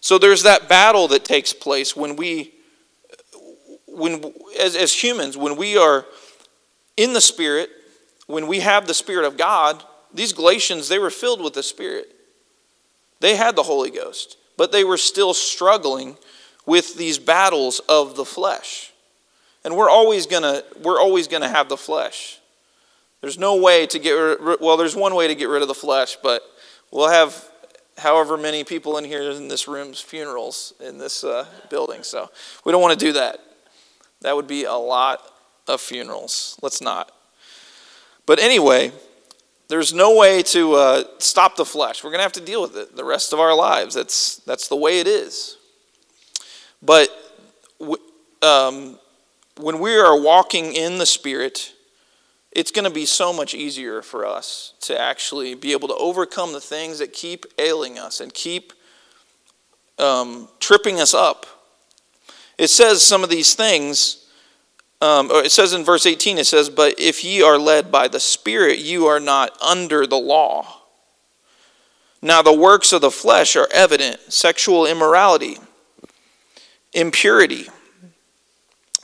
So 0.00 0.18
there's 0.18 0.44
that 0.44 0.68
battle 0.68 1.08
that 1.08 1.24
takes 1.24 1.52
place 1.52 1.96
when 1.96 2.16
we, 2.16 2.54
when, 3.86 4.32
as, 4.60 4.76
as 4.76 4.92
humans, 4.92 5.36
when 5.36 5.56
we 5.56 5.76
are 5.76 6.06
in 6.96 7.12
the 7.12 7.20
Spirit, 7.20 7.70
when 8.26 8.46
we 8.46 8.60
have 8.60 8.86
the 8.86 8.94
Spirit 8.94 9.26
of 9.26 9.36
God, 9.36 9.82
these 10.14 10.32
Galatians, 10.32 10.88
they 10.88 10.98
were 10.98 11.10
filled 11.10 11.42
with 11.42 11.54
the 11.54 11.62
Spirit. 11.62 12.14
They 13.20 13.34
had 13.36 13.56
the 13.56 13.64
Holy 13.64 13.90
Ghost, 13.90 14.36
but 14.56 14.70
they 14.70 14.84
were 14.84 14.96
still 14.96 15.34
struggling 15.34 16.16
with 16.68 16.96
these 16.96 17.18
battles 17.18 17.80
of 17.88 18.14
the 18.14 18.24
flesh. 18.24 18.92
And 19.64 19.76
we're 19.76 19.90
always 19.90 20.26
gonna 20.26 20.62
we're 20.82 21.00
always 21.00 21.26
gonna 21.26 21.48
have 21.48 21.68
the 21.68 21.76
flesh. 21.76 22.38
There's 23.20 23.38
no 23.38 23.56
way 23.56 23.86
to 23.86 23.98
get 23.98 24.12
rid, 24.12 24.60
well, 24.60 24.76
there's 24.76 24.94
one 24.94 25.14
way 25.16 25.26
to 25.26 25.34
get 25.34 25.48
rid 25.48 25.62
of 25.62 25.68
the 25.68 25.74
flesh, 25.74 26.16
but 26.22 26.42
We'll 26.90 27.10
have 27.10 27.48
however 27.98 28.36
many 28.36 28.64
people 28.64 28.96
in 28.96 29.04
here 29.04 29.22
in 29.30 29.48
this 29.48 29.68
room's 29.68 30.00
funerals 30.00 30.72
in 30.80 30.98
this 30.98 31.22
uh, 31.22 31.46
building. 31.68 32.02
So 32.02 32.30
we 32.64 32.72
don't 32.72 32.80
want 32.80 32.98
to 32.98 33.04
do 33.04 33.12
that. 33.12 33.40
That 34.22 34.36
would 34.36 34.46
be 34.46 34.64
a 34.64 34.74
lot 34.74 35.22
of 35.66 35.80
funerals. 35.80 36.58
Let's 36.62 36.80
not. 36.80 37.12
But 38.24 38.38
anyway, 38.38 38.92
there's 39.68 39.92
no 39.92 40.16
way 40.16 40.42
to 40.44 40.74
uh, 40.74 41.04
stop 41.18 41.56
the 41.56 41.64
flesh. 41.64 42.02
We're 42.02 42.10
going 42.10 42.20
to 42.20 42.24
have 42.24 42.32
to 42.32 42.40
deal 42.40 42.62
with 42.62 42.76
it 42.76 42.96
the 42.96 43.04
rest 43.04 43.32
of 43.32 43.40
our 43.40 43.54
lives. 43.54 43.94
That's, 43.94 44.36
that's 44.38 44.68
the 44.68 44.76
way 44.76 45.00
it 45.00 45.06
is. 45.06 45.57
But 46.82 47.08
um, 48.42 48.98
when 49.58 49.78
we 49.80 49.96
are 49.96 50.18
walking 50.20 50.74
in 50.74 50.98
the 50.98 51.06
Spirit, 51.06 51.72
it's 52.52 52.70
going 52.70 52.84
to 52.84 52.90
be 52.90 53.06
so 53.06 53.32
much 53.32 53.54
easier 53.54 54.02
for 54.02 54.26
us 54.26 54.74
to 54.80 54.98
actually 54.98 55.54
be 55.54 55.72
able 55.72 55.88
to 55.88 55.94
overcome 55.94 56.52
the 56.52 56.60
things 56.60 56.98
that 56.98 57.12
keep 57.12 57.46
ailing 57.58 57.98
us 57.98 58.20
and 58.20 58.32
keep 58.32 58.72
um, 59.98 60.48
tripping 60.60 61.00
us 61.00 61.14
up. 61.14 61.46
It 62.56 62.68
says 62.68 63.02
some 63.02 63.22
of 63.22 63.30
these 63.30 63.54
things. 63.54 64.26
Um, 65.00 65.30
it 65.30 65.52
says 65.52 65.72
in 65.72 65.84
verse 65.84 66.06
18, 66.06 66.38
it 66.38 66.46
says, 66.46 66.68
But 66.68 66.98
if 66.98 67.22
ye 67.22 67.42
are 67.42 67.58
led 67.58 67.92
by 67.92 68.08
the 68.08 68.18
Spirit, 68.18 68.78
you 68.78 69.06
are 69.06 69.20
not 69.20 69.60
under 69.62 70.06
the 70.06 70.18
law. 70.18 70.82
Now 72.20 72.42
the 72.42 72.52
works 72.52 72.92
of 72.92 73.00
the 73.00 73.12
flesh 73.12 73.54
are 73.54 73.68
evident 73.72 74.18
sexual 74.32 74.86
immorality, 74.86 75.58
impurity, 76.92 77.68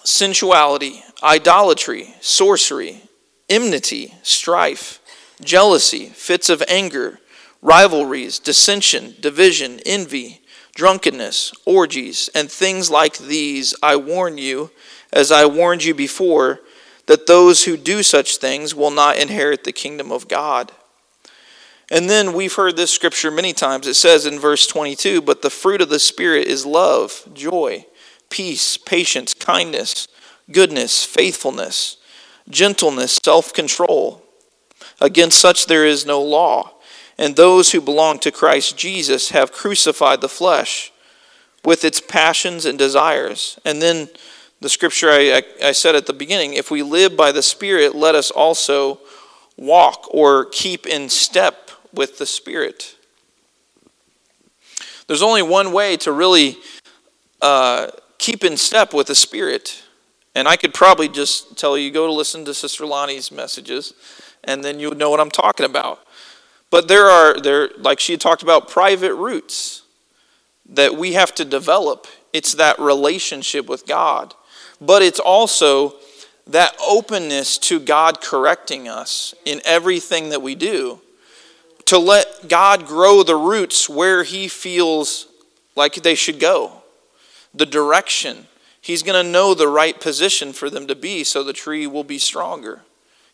sensuality, 0.05 1.03
idolatry, 1.23 2.14
sorcery 2.21 3.03
enmity, 3.49 4.14
strife, 4.23 5.00
jealousy, 5.41 6.07
fits 6.07 6.49
of 6.49 6.62
anger, 6.69 7.21
rivalries, 7.62 8.38
dissension, 8.38 9.14
division, 9.21 9.81
envy, 9.87 10.41
drunkenness, 10.75 11.53
orgies, 11.64 12.29
and 12.35 12.50
things 12.50 12.91
like 12.91 13.17
these, 13.19 13.75
I 13.83 13.97
warn 13.97 14.38
you, 14.38 14.71
as 15.12 15.31
I 15.31 15.47
warned 15.47 15.85
you 15.85 15.95
before, 15.95 16.61
that 17.07 17.26
those 17.26 17.64
who 17.64 17.76
do 17.76 18.03
such 18.03 18.38
things 18.38 18.75
will 18.75 18.91
not 18.91 19.19
inherit 19.19 19.64
the 19.64 19.73
kingdom 19.73 20.11
of 20.11 20.26
God. 20.26 20.73
And 21.91 22.09
then 22.09 22.33
we've 22.33 22.55
heard 22.55 22.76
this 22.76 22.91
scripture 22.91 23.31
many 23.31 23.53
times. 23.53 23.87
It 23.87 23.95
says 23.95 24.26
in 24.26 24.38
verse 24.38 24.67
22 24.67 25.21
But 25.21 25.43
the 25.43 25.50
fruit 25.50 25.81
of 25.81 25.88
the 25.88 25.99
Spirit 25.99 26.47
is 26.47 26.64
love, 26.64 27.29
joy, 27.35 27.87
peace, 28.31 28.76
patience, 28.76 29.35
kindness, 29.35 30.09
goodness, 30.50 31.05
faithfulness 31.05 31.99
gentleness, 32.49 33.19
self 33.23 33.53
control. 33.53 34.23
Against 35.00 35.41
such 35.41 35.67
there 35.67 35.85
is 35.85 36.07
no 36.07 36.23
law. 36.23 36.73
And 37.17 37.37
those 37.37 37.73
who 37.73 37.81
belong 37.81 38.19
to 38.21 38.33
Christ 38.33 38.76
Jesus 38.76 39.31
have 39.31 39.53
crucified 39.53 40.21
the 40.21 40.29
flesh 40.29 40.93
with 41.64 41.85
its 41.85 42.00
passions 42.00 42.67
and 42.67 42.79
desires. 42.79 43.59
And 43.64 43.81
then 43.81 44.09
the 44.61 44.69
scripture 44.69 45.11
I, 45.11 45.43
I, 45.62 45.69
I, 45.69 45.73
said 45.73 45.95
at 45.95 46.07
the 46.07 46.12
beginning 46.12 46.55
if 46.55 46.71
we 46.71 46.83
live 46.83 47.17
by 47.17 47.33
the 47.33 47.43
Spirit, 47.43 47.95
let 47.95 48.14
us 48.14 48.31
also 48.31 48.99
walk 49.57 50.07
or 50.11 50.47
keep 50.47 50.87
in 50.87 51.09
step 51.09 51.63
with 51.96 52.18
the 52.18 52.26
Spirit. 52.26 52.96
There's 55.06 55.22
only 55.22 55.42
one 55.42 55.72
way 55.72 55.96
to 55.98 56.12
really 56.12 56.56
uh, 57.42 57.88
keep 58.18 58.42
in 58.44 58.56
step 58.56 58.94
with 58.94 59.08
the 59.08 59.14
Spirit. 59.14 59.82
And 60.34 60.48
I 60.48 60.56
could 60.56 60.74
probably 60.74 61.08
just 61.08 61.56
tell 61.56 61.78
you 61.78 61.90
go 61.90 62.06
to 62.06 62.12
listen 62.12 62.44
to 62.46 62.54
Sister 62.54 62.86
Lonnie's 62.86 63.30
messages, 63.30 63.94
and 64.42 64.64
then 64.64 64.80
you 64.80 64.88
would 64.88 64.98
know 64.98 65.10
what 65.10 65.20
I'm 65.20 65.30
talking 65.30 65.66
about. 65.66 66.00
But 66.70 66.88
there 66.88 67.06
are 67.06 67.38
there 67.38 67.70
like 67.78 68.00
she 68.00 68.16
talked 68.16 68.42
about 68.42 68.68
private 68.68 69.14
roots 69.14 69.82
that 70.68 70.96
we 70.96 71.12
have 71.12 71.34
to 71.36 71.44
develop. 71.44 72.06
It's 72.32 72.54
that 72.54 72.78
relationship 72.78 73.68
with 73.68 73.86
God. 73.86 74.34
But 74.80 75.02
it's 75.02 75.20
also 75.20 75.94
that 76.46 76.74
openness 76.84 77.58
to 77.58 77.78
God 77.78 78.20
correcting 78.20 78.88
us 78.88 79.34
in 79.44 79.60
everything 79.64 80.30
that 80.30 80.42
we 80.42 80.54
do. 80.54 81.00
To 81.87 81.99
let 81.99 82.49
God 82.49 82.87
grow 82.87 83.23
the 83.23 83.37
roots 83.37 83.88
where 83.88 84.25
He 84.25 84.49
feels 84.49 85.26
like 85.76 85.95
they 85.95 86.14
should 86.14 86.41
go, 86.41 86.83
the 87.53 87.67
direction. 87.67 88.47
He's 88.81 89.03
going 89.03 89.25
to 89.25 89.31
know 89.31 89.55
the 89.55 89.69
right 89.69 89.99
position 89.99 90.53
for 90.53 90.69
them 90.69 90.87
to 90.88 90.95
be 90.95 91.25
so 91.25 91.43
the 91.43 91.53
tree 91.53 91.87
will 91.87 92.05
be 92.05 92.19
stronger. 92.19 92.83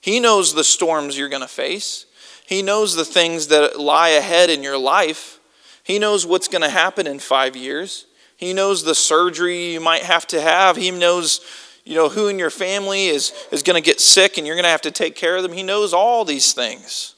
He 0.01 0.21
knows 0.21 0.55
the 0.55 0.65
storms 0.65 1.19
you're 1.19 1.29
going 1.29 1.43
to 1.43 1.49
face. 1.49 2.07
He 2.47 2.63
knows 2.63 2.95
the 2.95 3.05
things 3.05 3.49
that 3.49 3.79
lie 3.79 4.11
ahead 4.11 4.49
in 4.51 4.63
your 4.63 4.79
life. 4.79 5.39
He 5.83 5.99
knows 5.99 6.27
what's 6.27 6.49
going 6.49 6.63
to 6.63 6.71
happen 6.71 7.07
in 7.07 7.19
five 7.19 7.57
years. 7.57 8.07
He 8.37 8.53
knows 8.53 8.83
the 8.83 8.95
surgery 8.95 9.73
you 9.73 9.81
might 9.81 10.03
have 10.03 10.27
to 10.29 10.41
have. 10.41 10.77
He 10.77 10.91
knows, 10.91 11.41
you 11.85 11.95
know, 11.95 12.09
who 12.09 12.29
in 12.29 12.39
your 12.39 12.51
family 12.51 13.09
is, 13.09 13.33
is 13.53 13.63
going 13.63 13.81
to 13.81 13.85
get 13.85 14.01
sick 14.01 14.39
and 14.39 14.47
you're 14.47 14.57
going 14.57 14.65
to 14.65 14.71
have 14.71 14.81
to 14.83 14.91
take 14.91 15.15
care 15.15 15.37
of 15.37 15.43
them. 15.43 15.53
He 15.53 15.63
knows 15.63 15.93
all 15.93 16.25
these 16.25 16.53
things. 16.53 17.15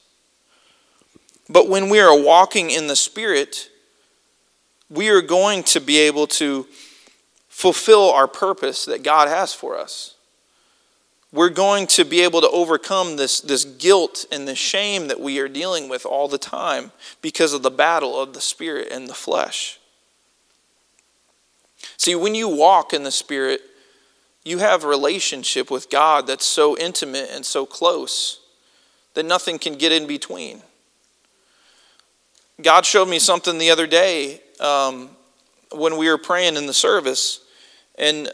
But 1.53 1.69
when 1.69 1.87
we 1.87 1.99
are 1.99 2.19
walking 2.19 2.71
in 2.71 2.87
the 2.87 2.95
Spirit, 2.95 3.69
we 4.89 5.09
are 5.09 5.21
going 5.21 5.61
to 5.65 5.79
be 5.79 5.99
able 5.99 6.25
to 6.27 6.65
fulfill 7.47 8.09
our 8.09 8.27
purpose 8.27 8.85
that 8.85 9.03
God 9.03 9.27
has 9.27 9.53
for 9.53 9.77
us. 9.77 10.15
We're 11.31 11.49
going 11.49 11.85
to 11.87 12.05
be 12.05 12.21
able 12.21 12.41
to 12.41 12.49
overcome 12.49 13.17
this, 13.17 13.39
this 13.39 13.65
guilt 13.65 14.25
and 14.31 14.47
the 14.47 14.55
shame 14.55 15.07
that 15.09 15.19
we 15.19 15.37
are 15.37 15.47
dealing 15.47 15.89
with 15.89 16.07
all 16.07 16.27
the 16.27 16.39
time 16.39 16.91
because 17.21 17.53
of 17.53 17.61
the 17.61 17.69
battle 17.69 18.19
of 18.19 18.33
the 18.33 18.41
spirit 18.41 18.87
and 18.91 19.07
the 19.07 19.13
flesh. 19.13 19.79
See, 21.97 22.15
when 22.15 22.33
you 22.33 22.49
walk 22.49 22.93
in 22.93 23.03
the 23.03 23.11
spirit, 23.11 23.61
you 24.43 24.57
have 24.57 24.83
a 24.83 24.87
relationship 24.87 25.69
with 25.69 25.91
God 25.91 26.25
that's 26.25 26.45
so 26.45 26.75
intimate 26.75 27.29
and 27.31 27.45
so 27.45 27.67
close 27.67 28.39
that 29.13 29.25
nothing 29.25 29.59
can 29.59 29.75
get 29.75 29.91
in 29.91 30.07
between. 30.07 30.63
God 32.61 32.85
showed 32.85 33.07
me 33.07 33.19
something 33.19 33.57
the 33.57 33.71
other 33.71 33.87
day 33.87 34.41
um, 34.59 35.09
when 35.71 35.97
we 35.97 36.07
were 36.07 36.17
praying 36.17 36.55
in 36.55 36.67
the 36.67 36.73
service, 36.73 37.39
and 37.97 38.27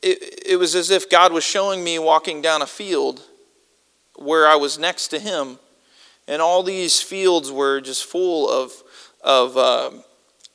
it, 0.00 0.44
it 0.46 0.56
was 0.58 0.74
as 0.74 0.90
if 0.90 1.10
God 1.10 1.32
was 1.32 1.44
showing 1.44 1.82
me 1.82 1.98
walking 1.98 2.40
down 2.40 2.62
a 2.62 2.66
field 2.66 3.22
where 4.16 4.46
I 4.46 4.54
was 4.56 4.78
next 4.78 5.08
to 5.08 5.18
Him, 5.18 5.58
and 6.28 6.40
all 6.40 6.62
these 6.62 7.00
fields 7.00 7.50
were 7.50 7.80
just 7.80 8.04
full 8.04 8.48
of, 8.48 8.72
of 9.22 9.56
uh, 9.56 9.90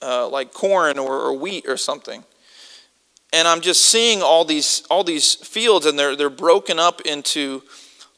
uh, 0.02 0.30
like 0.30 0.54
corn 0.54 0.98
or, 0.98 1.14
or 1.14 1.34
wheat 1.34 1.66
or 1.68 1.78
something. 1.78 2.24
And 3.34 3.48
I'm 3.48 3.62
just 3.62 3.84
seeing 3.84 4.22
all 4.24 4.46
these, 4.46 4.84
all 4.90 5.04
these 5.04 5.36
fields, 5.36 5.86
and 5.86 6.00
they're, 6.00 6.16
they're 6.16 6.30
broken 6.30 6.80
up 6.80 7.02
into 7.02 7.64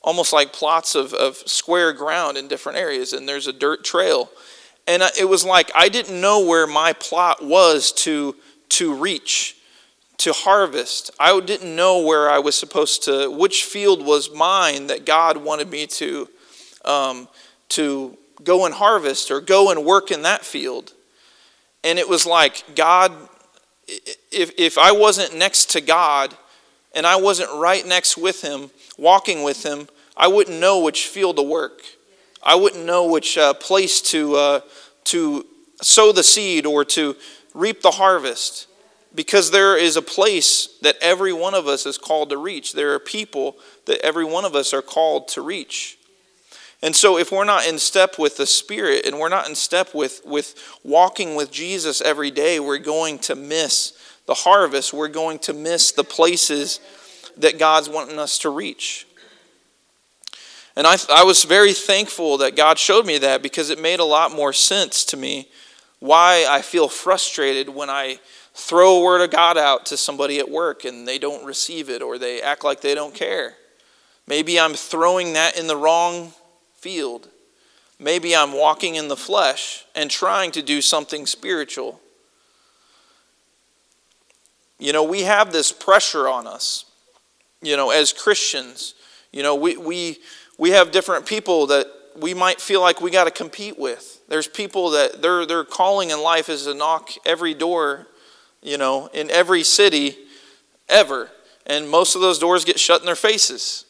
almost 0.03 0.31
like 0.31 0.53
plots 0.53 0.95
of, 0.95 1.13
of 1.13 1.37
square 1.37 1.91
ground 1.91 2.37
in 2.37 2.47
different 2.47 2.77
areas, 2.77 3.13
and 3.13 3.27
there's 3.27 3.47
a 3.47 3.53
dirt 3.53 3.83
trail. 3.83 4.29
And 4.91 5.03
it 5.17 5.23
was 5.23 5.45
like 5.45 5.71
I 5.73 5.87
didn't 5.87 6.19
know 6.19 6.45
where 6.45 6.67
my 6.67 6.91
plot 6.91 7.41
was 7.41 7.93
to, 8.03 8.35
to 8.69 8.93
reach, 8.93 9.55
to 10.17 10.33
harvest. 10.33 11.11
I 11.17 11.39
didn't 11.39 11.73
know 11.73 11.99
where 11.99 12.29
I 12.29 12.39
was 12.39 12.57
supposed 12.57 13.03
to, 13.03 13.31
which 13.31 13.63
field 13.63 14.05
was 14.05 14.35
mine 14.35 14.87
that 14.87 15.05
God 15.05 15.37
wanted 15.37 15.71
me 15.71 15.87
to, 15.87 16.27
um, 16.83 17.29
to 17.69 18.17
go 18.43 18.65
and 18.65 18.75
harvest 18.75 19.31
or 19.31 19.39
go 19.39 19.71
and 19.71 19.85
work 19.85 20.11
in 20.11 20.23
that 20.23 20.43
field. 20.43 20.91
And 21.85 21.97
it 21.97 22.09
was 22.09 22.25
like, 22.25 22.75
God, 22.75 23.13
if, 23.87 24.51
if 24.57 24.77
I 24.77 24.91
wasn't 24.91 25.37
next 25.37 25.69
to 25.69 25.79
God 25.79 26.35
and 26.93 27.07
I 27.07 27.15
wasn't 27.15 27.49
right 27.53 27.87
next 27.87 28.17
with 28.17 28.41
Him, 28.41 28.71
walking 28.97 29.43
with 29.43 29.65
Him, 29.65 29.87
I 30.17 30.27
wouldn't 30.27 30.59
know 30.59 30.81
which 30.81 31.07
field 31.07 31.37
to 31.37 31.43
work. 31.43 31.81
I 32.43 32.55
wouldn't 32.55 32.85
know 32.85 33.05
which 33.05 33.37
uh, 33.37 33.53
place 33.53 34.01
to, 34.03 34.35
uh, 34.35 34.59
to 35.05 35.45
sow 35.81 36.11
the 36.11 36.23
seed 36.23 36.65
or 36.65 36.83
to 36.85 37.15
reap 37.53 37.81
the 37.81 37.91
harvest 37.91 38.67
because 39.13 39.51
there 39.51 39.77
is 39.77 39.97
a 39.97 40.01
place 40.01 40.77
that 40.81 40.95
every 41.01 41.33
one 41.33 41.53
of 41.53 41.67
us 41.67 41.85
is 41.85 41.97
called 41.97 42.29
to 42.29 42.37
reach. 42.37 42.73
There 42.73 42.93
are 42.93 42.99
people 42.99 43.57
that 43.85 44.03
every 44.05 44.25
one 44.25 44.45
of 44.45 44.55
us 44.55 44.73
are 44.73 44.81
called 44.81 45.27
to 45.29 45.41
reach. 45.41 45.97
And 46.83 46.95
so, 46.95 47.17
if 47.17 47.31
we're 47.31 47.43
not 47.43 47.67
in 47.67 47.77
step 47.77 48.17
with 48.17 48.37
the 48.37 48.47
Spirit 48.47 49.05
and 49.05 49.19
we're 49.19 49.29
not 49.29 49.47
in 49.47 49.53
step 49.53 49.93
with, 49.93 50.21
with 50.25 50.55
walking 50.83 51.35
with 51.35 51.51
Jesus 51.51 52.01
every 52.01 52.31
day, 52.31 52.59
we're 52.59 52.79
going 52.79 53.19
to 53.19 53.35
miss 53.35 53.93
the 54.25 54.33
harvest. 54.33 54.91
We're 54.91 55.07
going 55.07 55.37
to 55.39 55.53
miss 55.53 55.91
the 55.91 56.03
places 56.03 56.79
that 57.37 57.59
God's 57.59 57.87
wanting 57.87 58.17
us 58.17 58.39
to 58.39 58.49
reach. 58.49 59.05
And 60.75 60.87
I, 60.87 60.97
I 61.09 61.23
was 61.23 61.43
very 61.43 61.73
thankful 61.73 62.37
that 62.37 62.55
God 62.55 62.79
showed 62.79 63.05
me 63.05 63.17
that 63.19 63.41
because 63.41 63.69
it 63.69 63.81
made 63.81 63.99
a 63.99 64.05
lot 64.05 64.31
more 64.33 64.53
sense 64.53 65.03
to 65.05 65.17
me 65.17 65.49
why 65.99 66.45
I 66.49 66.61
feel 66.61 66.87
frustrated 66.87 67.69
when 67.69 67.89
I 67.89 68.19
throw 68.53 68.97
a 68.97 69.03
word 69.03 69.21
of 69.21 69.31
God 69.31 69.57
out 69.57 69.85
to 69.87 69.97
somebody 69.97 70.39
at 70.39 70.49
work 70.49 70.85
and 70.85 71.07
they 71.07 71.17
don't 71.17 71.45
receive 71.45 71.89
it 71.89 72.01
or 72.01 72.17
they 72.17 72.41
act 72.41 72.63
like 72.63 72.81
they 72.81 72.95
don't 72.95 73.13
care. 73.13 73.55
Maybe 74.27 74.59
I'm 74.59 74.73
throwing 74.73 75.33
that 75.33 75.57
in 75.57 75.67
the 75.67 75.75
wrong 75.75 76.33
field. 76.75 77.27
Maybe 77.99 78.35
I'm 78.35 78.53
walking 78.53 78.95
in 78.95 79.07
the 79.07 79.17
flesh 79.17 79.85
and 79.95 80.09
trying 80.09 80.51
to 80.51 80.61
do 80.61 80.81
something 80.81 81.25
spiritual. 81.25 82.01
You 84.79 84.93
know, 84.93 85.03
we 85.03 85.21
have 85.21 85.51
this 85.51 85.71
pressure 85.71 86.27
on 86.27 86.47
us, 86.47 86.85
you 87.61 87.77
know, 87.77 87.91
as 87.91 88.11
Christians. 88.11 88.95
You 89.31 89.43
know, 89.43 89.53
we, 89.53 89.77
we, 89.77 90.17
we 90.61 90.69
have 90.69 90.91
different 90.91 91.25
people 91.25 91.65
that 91.65 91.87
we 92.15 92.35
might 92.35 92.61
feel 92.61 92.81
like 92.81 93.01
we 93.01 93.09
got 93.09 93.23
to 93.23 93.31
compete 93.31 93.79
with. 93.79 94.21
There's 94.27 94.47
people 94.47 94.91
that 94.91 95.19
their, 95.19 95.43
their 95.43 95.63
calling 95.63 96.11
in 96.11 96.21
life 96.21 96.49
is 96.49 96.65
to 96.65 96.75
knock 96.75 97.09
every 97.25 97.55
door, 97.55 98.05
you 98.61 98.77
know, 98.77 99.09
in 99.11 99.31
every 99.31 99.63
city 99.63 100.15
ever. 100.87 101.31
And 101.65 101.89
most 101.89 102.13
of 102.13 102.21
those 102.21 102.37
doors 102.37 102.63
get 102.63 102.79
shut 102.79 102.99
in 102.99 103.07
their 103.07 103.15
faces, 103.15 103.85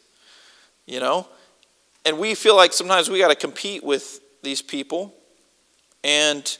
you 0.85 1.01
know. 1.01 1.27
And 2.05 2.17
we 2.17 2.35
feel 2.35 2.55
like 2.55 2.71
sometimes 2.71 3.09
we 3.09 3.19
got 3.19 3.27
to 3.27 3.35
compete 3.35 3.83
with 3.83 4.21
these 4.41 4.61
people. 4.61 5.13
And, 6.05 6.57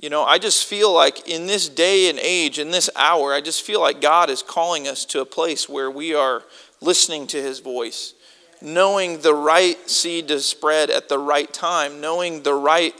you 0.00 0.10
know, 0.10 0.22
I 0.22 0.38
just 0.38 0.64
feel 0.64 0.94
like 0.94 1.28
in 1.28 1.48
this 1.48 1.68
day 1.68 2.08
and 2.08 2.20
age, 2.20 2.60
in 2.60 2.70
this 2.70 2.88
hour, 2.94 3.34
I 3.34 3.40
just 3.40 3.62
feel 3.62 3.80
like 3.80 4.00
God 4.00 4.30
is 4.30 4.44
calling 4.44 4.86
us 4.86 5.04
to 5.06 5.20
a 5.20 5.26
place 5.26 5.68
where 5.68 5.90
we 5.90 6.14
are 6.14 6.44
listening 6.80 7.26
to 7.26 7.42
his 7.42 7.58
voice 7.58 8.14
knowing 8.62 9.20
the 9.20 9.34
right 9.34 9.88
seed 9.88 10.28
to 10.28 10.40
spread 10.40 10.90
at 10.90 11.08
the 11.08 11.18
right 11.18 11.52
time, 11.52 12.00
knowing 12.00 12.42
the 12.42 12.54
right 12.54 12.94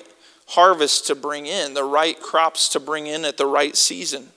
harvest 0.49 1.07
to 1.07 1.15
bring 1.15 1.47
in, 1.47 1.75
the 1.75 1.85
right 1.85 2.21
crops 2.21 2.69
to 2.71 2.81
bring 2.81 3.07
in 3.07 3.25
at 3.25 3.37
the 3.37 3.47
right 3.47 3.77
season. 3.77 4.29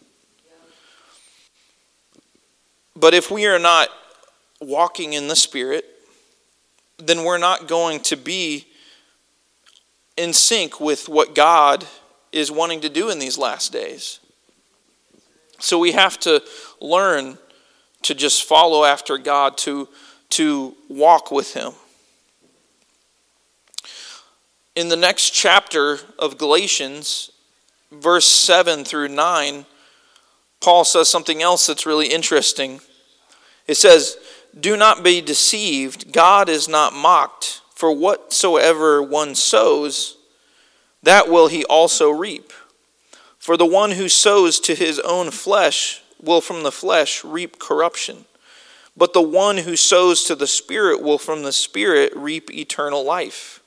But 2.96 3.14
if 3.14 3.32
we 3.32 3.46
are 3.48 3.60
not 3.60 3.90
walking 4.62 5.14
in 5.14 5.28
the 5.28 5.36
Spirit, 5.36 5.86
then 6.98 7.24
we're 7.24 7.38
not 7.38 7.68
going 7.68 8.00
to 8.02 8.16
be 8.16 8.68
in 10.16 10.34
sync 10.34 10.80
with 10.80 11.10
what 11.10 11.34
God 11.34 11.86
is 12.32 12.52
wanting 12.52 12.82
to 12.82 12.90
do 12.90 13.10
in 13.10 13.20
these 13.20 13.38
last 13.38 13.72
days. 13.72 14.20
So 15.60 15.80
we 15.80 15.94
have 15.94 16.20
to 16.22 16.44
learn 16.80 17.38
to 18.04 18.14
just 18.14 18.44
follow 18.44 18.84
after 18.84 19.18
God, 19.18 19.58
to 19.60 19.88
to 20.34 20.76
walk 20.90 21.30
with 21.30 21.54
him. 21.54 21.74
In 24.76 24.90
the 24.90 24.96
next 24.96 25.30
chapter 25.30 26.00
of 26.18 26.40
Galatians, 26.40 27.30
verse 27.92 28.26
7 28.26 28.84
through 28.84 29.10
9, 29.10 29.66
Paul 30.60 30.86
says 30.86 31.08
something 31.08 31.44
else 31.44 31.68
that's 31.68 31.86
really 31.86 32.08
interesting. 32.08 32.82
It 33.68 33.76
says, 33.76 34.18
Do 34.60 34.76
not 34.76 35.04
be 35.04 35.22
deceived, 35.22 36.12
God 36.12 36.50
is 36.50 36.68
not 36.68 36.96
mocked, 36.96 37.62
for 37.76 37.96
whatsoever 37.96 39.04
one 39.04 39.36
sows, 39.36 40.18
that 41.04 41.30
will 41.30 41.48
he 41.48 41.64
also 41.66 42.10
reap. 42.10 42.52
For 43.38 43.56
the 43.56 43.68
one 43.68 43.92
who 43.92 44.10
sows 44.10 44.60
to 44.62 44.74
his 44.74 45.00
own 45.02 45.30
flesh 45.30 46.02
will 46.20 46.42
from 46.42 46.64
the 46.64 46.72
flesh 46.72 47.24
reap 47.24 47.60
corruption 47.60 48.26
but 48.96 49.14
the 49.14 49.22
one 49.22 49.58
who 49.58 49.76
sows 49.76 50.24
to 50.26 50.36
the 50.36 50.48
Spirit 50.48 51.02
will 51.02 51.18
from 51.18 51.44
the 51.44 51.52
Spirit 51.52 52.16
reap 52.16 52.54
eternal 52.54 53.04
life. 53.04 53.62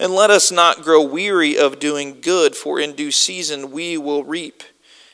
And 0.00 0.12
let 0.12 0.30
us 0.30 0.50
not 0.50 0.82
grow 0.82 1.02
weary 1.02 1.56
of 1.58 1.78
doing 1.78 2.20
good, 2.20 2.54
for 2.54 2.78
in 2.78 2.94
due 2.94 3.10
season 3.10 3.70
we 3.70 3.96
will 3.96 4.24
reap 4.24 4.62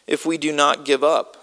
if 0.07 0.27
we 0.27 0.39
do 0.39 0.53
not 0.53 0.85
give 0.85 1.03
up. 1.03 1.37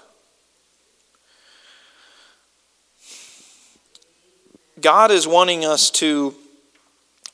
God 4.80 5.12
is 5.12 5.28
wanting 5.28 5.64
us 5.64 5.92
to 5.92 6.34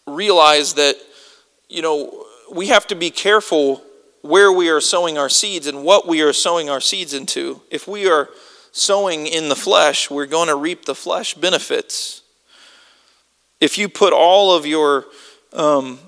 realize 0.06 0.74
that, 0.74 0.96
you 1.70 1.82
know, 1.82 2.26
we 2.52 2.68
have 2.68 2.88
to 2.88 2.96
be 2.96 3.10
careful 3.10 3.82
where 4.22 4.52
we 4.52 4.70
are 4.70 4.82
sowing 4.82 5.18
our 5.18 5.30
seeds 5.30 5.68
and 5.68 5.84
what 5.84 6.08
we 6.08 6.22
are 6.22 6.34
sowing 6.34 6.70
our 6.70 6.82
seeds 6.82 7.14
into. 7.14 7.62
If 7.70 7.88
we 7.88 8.10
are 8.10 8.30
sowing 8.78 9.28
in 9.28 9.50
the 9.50 9.56
flesh, 9.56 10.10
we're 10.10 10.26
going 10.26 10.48
to 10.48 10.56
reap 10.56 10.86
the 10.86 10.96
flesh 10.96 11.34
benefits. 11.34 12.22
If 13.60 13.78
you 13.78 13.90
put 13.90 14.14
all 14.14 14.56
of 14.56 14.66
your 14.66 15.06
um, 15.54 16.00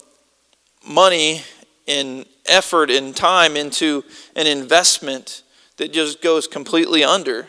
money 0.87 1.41
and 1.87 2.25
effort 2.45 2.91
and 2.91 3.15
time 3.15 3.57
into 3.57 4.03
an 4.35 4.47
investment 4.47 5.43
that 5.77 5.91
just 5.91 6.21
goes 6.21 6.47
completely 6.47 7.03
under, 7.03 7.47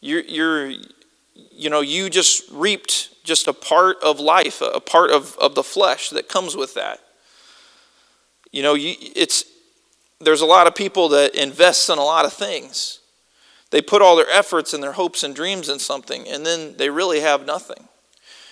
you're, 0.00 0.22
you're 0.22 0.72
you 1.52 1.70
know, 1.70 1.80
you 1.80 2.10
just 2.10 2.50
reaped 2.50 3.10
just 3.24 3.48
a 3.48 3.52
part 3.52 3.96
of 4.02 4.20
life, 4.20 4.60
a 4.60 4.80
part 4.80 5.10
of, 5.10 5.36
of 5.38 5.54
the 5.54 5.62
flesh 5.62 6.10
that 6.10 6.28
comes 6.28 6.56
with 6.56 6.74
that. 6.74 7.00
You 8.52 8.62
know, 8.62 8.74
you, 8.74 8.94
it's, 8.98 9.44
there's 10.20 10.40
a 10.40 10.46
lot 10.46 10.66
of 10.66 10.74
people 10.74 11.08
that 11.10 11.34
invest 11.34 11.88
in 11.88 11.98
a 11.98 12.04
lot 12.04 12.24
of 12.24 12.32
things. 12.32 13.00
They 13.74 13.82
put 13.82 14.02
all 14.02 14.14
their 14.14 14.30
efforts 14.30 14.72
and 14.72 14.80
their 14.80 14.92
hopes 14.92 15.24
and 15.24 15.34
dreams 15.34 15.68
in 15.68 15.80
something, 15.80 16.28
and 16.28 16.46
then 16.46 16.76
they 16.76 16.90
really 16.90 17.18
have 17.18 17.44
nothing. 17.44 17.88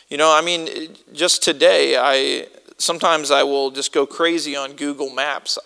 You 0.08 0.16
know, 0.16 0.36
I 0.36 0.40
mean, 0.40 0.96
just 1.12 1.44
today, 1.44 1.96
I 1.96 2.48
sometimes 2.78 3.30
I 3.30 3.44
will 3.44 3.70
just 3.70 3.92
go 3.92 4.04
crazy 4.04 4.56
on 4.56 4.72
Google 4.72 5.10
Maps. 5.10 5.60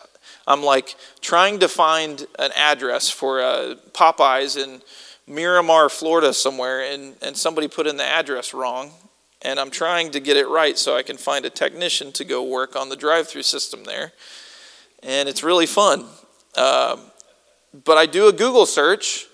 I'm 0.46 0.62
like 0.62 0.94
trying 1.22 1.58
to 1.60 1.68
find 1.68 2.26
an 2.38 2.50
address 2.54 3.08
for 3.08 3.40
uh, 3.40 3.76
Popeyes 3.92 4.62
in 4.62 4.82
Miramar, 5.26 5.88
Florida, 5.88 6.34
somewhere, 6.34 6.82
and, 6.92 7.16
and 7.22 7.34
somebody 7.34 7.66
put 7.66 7.86
in 7.86 7.96
the 7.96 8.04
address 8.04 8.52
wrong. 8.52 8.90
And 9.40 9.58
I'm 9.58 9.70
trying 9.70 10.10
to 10.10 10.20
get 10.20 10.36
it 10.36 10.48
right 10.48 10.76
so 10.76 10.98
I 10.98 11.02
can 11.02 11.16
find 11.16 11.46
a 11.46 11.50
technician 11.50 12.12
to 12.12 12.26
go 12.26 12.42
work 12.44 12.76
on 12.76 12.90
the 12.90 12.96
drive 12.96 13.26
through 13.26 13.44
system 13.44 13.84
there. 13.84 14.12
And 15.02 15.30
it's 15.30 15.42
really 15.42 15.64
fun. 15.64 16.04
Um, 16.58 17.00
but 17.84 17.96
I 17.96 18.04
do 18.04 18.28
a 18.28 18.34
Google 18.34 18.66
search, 18.66 19.28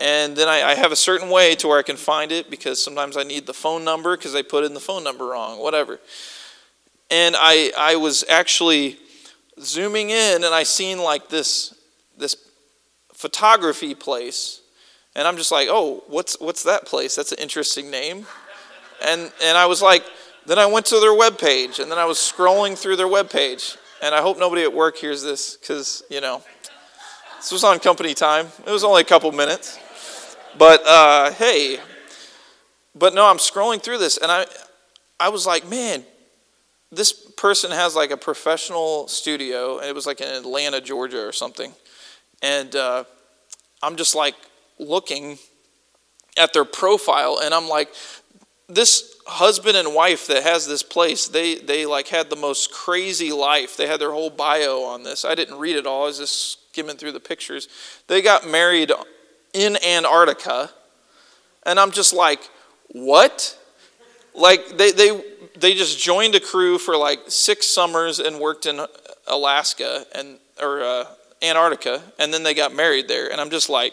and 0.00 0.36
then 0.36 0.48
I, 0.48 0.62
I, 0.62 0.74
have 0.74 0.92
a 0.92 0.96
certain 0.96 1.28
way 1.28 1.54
to 1.56 1.68
where 1.68 1.78
I 1.78 1.82
can 1.82 1.96
find 1.96 2.30
it 2.30 2.50
because 2.50 2.82
sometimes 2.82 3.16
I 3.16 3.24
need 3.24 3.46
the 3.46 3.54
phone 3.54 3.84
number 3.84 4.16
because 4.16 4.34
I 4.34 4.42
put 4.42 4.64
in 4.64 4.74
the 4.74 4.80
phone 4.80 5.02
number 5.02 5.26
wrong, 5.26 5.60
whatever. 5.60 5.98
And 7.10 7.34
I, 7.36 7.72
I 7.76 7.96
was 7.96 8.24
actually 8.28 8.98
zooming 9.60 10.10
in 10.10 10.44
and 10.44 10.54
I 10.54 10.62
seen 10.62 10.98
like 10.98 11.28
this, 11.28 11.74
this 12.16 12.36
photography 13.12 13.94
place 13.94 14.60
and 15.18 15.26
I'm 15.26 15.36
just 15.36 15.50
like, 15.50 15.66
oh, 15.68 16.04
what's, 16.06 16.38
what's 16.38 16.62
that 16.62 16.86
place? 16.86 17.16
That's 17.16 17.32
an 17.32 17.38
interesting 17.38 17.90
name. 17.90 18.24
And, 19.04 19.32
and 19.42 19.58
I 19.58 19.66
was 19.66 19.82
like, 19.82 20.04
then 20.46 20.60
I 20.60 20.66
went 20.66 20.86
to 20.86 21.00
their 21.00 21.12
web 21.12 21.38
page, 21.38 21.80
and 21.80 21.90
then 21.90 21.98
I 21.98 22.04
was 22.04 22.18
scrolling 22.18 22.78
through 22.78 22.96
their 22.96 23.08
web 23.08 23.28
page. 23.28 23.76
And 24.00 24.14
I 24.14 24.22
hope 24.22 24.38
nobody 24.38 24.62
at 24.62 24.72
work 24.72 24.96
hears 24.96 25.24
this 25.24 25.56
because, 25.56 26.04
you 26.08 26.20
know, 26.20 26.42
this 27.36 27.50
was 27.50 27.64
on 27.64 27.80
company 27.80 28.14
time. 28.14 28.46
It 28.64 28.70
was 28.70 28.84
only 28.84 29.02
a 29.02 29.04
couple 29.04 29.32
minutes. 29.32 29.78
But 30.56 30.86
uh, 30.86 31.32
hey, 31.32 31.80
but 32.94 33.14
no, 33.14 33.26
I'm 33.26 33.38
scrolling 33.38 33.82
through 33.82 33.98
this, 33.98 34.16
and 34.16 34.30
I, 34.30 34.46
I 35.20 35.28
was 35.28 35.46
like, 35.46 35.68
man, 35.68 36.04
this 36.90 37.12
person 37.12 37.70
has 37.70 37.94
like 37.94 38.10
a 38.10 38.16
professional 38.16 39.08
studio, 39.08 39.78
and 39.78 39.88
it 39.88 39.94
was 39.94 40.06
like 40.06 40.20
in 40.20 40.28
Atlanta, 40.28 40.80
Georgia, 40.80 41.26
or 41.26 41.32
something. 41.32 41.72
And 42.40 42.74
uh, 42.76 43.04
I'm 43.82 43.96
just 43.96 44.14
like, 44.14 44.34
looking 44.78 45.38
at 46.36 46.52
their 46.52 46.64
profile 46.64 47.40
and 47.42 47.52
I'm 47.52 47.68
like, 47.68 47.92
this 48.68 49.16
husband 49.26 49.76
and 49.76 49.94
wife 49.94 50.26
that 50.26 50.42
has 50.42 50.66
this 50.66 50.82
place, 50.82 51.26
they, 51.26 51.56
they 51.56 51.86
like 51.86 52.08
had 52.08 52.30
the 52.30 52.36
most 52.36 52.70
crazy 52.70 53.32
life. 53.32 53.76
They 53.76 53.86
had 53.86 54.00
their 54.00 54.12
whole 54.12 54.30
bio 54.30 54.82
on 54.82 55.02
this. 55.02 55.24
I 55.24 55.34
didn't 55.34 55.58
read 55.58 55.76
it 55.76 55.86
all. 55.86 56.04
I 56.04 56.06
was 56.06 56.18
just 56.18 56.70
skimming 56.70 56.96
through 56.96 57.12
the 57.12 57.20
pictures. 57.20 57.68
They 58.08 58.20
got 58.20 58.46
married 58.46 58.92
in 59.52 59.76
Antarctica. 59.84 60.70
And 61.64 61.78
I'm 61.78 61.90
just 61.90 62.12
like, 62.12 62.40
what? 62.92 63.58
Like 64.34 64.76
they, 64.76 64.92
they, 64.92 65.22
they 65.58 65.74
just 65.74 65.98
joined 65.98 66.34
a 66.34 66.40
crew 66.40 66.78
for 66.78 66.96
like 66.96 67.20
six 67.28 67.66
summers 67.66 68.18
and 68.18 68.38
worked 68.38 68.66
in 68.66 68.80
Alaska 69.26 70.06
and, 70.14 70.38
or 70.60 70.82
uh, 70.82 71.04
Antarctica. 71.42 72.02
And 72.18 72.32
then 72.32 72.42
they 72.42 72.54
got 72.54 72.74
married 72.74 73.08
there. 73.08 73.30
And 73.30 73.40
I'm 73.40 73.50
just 73.50 73.68
like, 73.68 73.92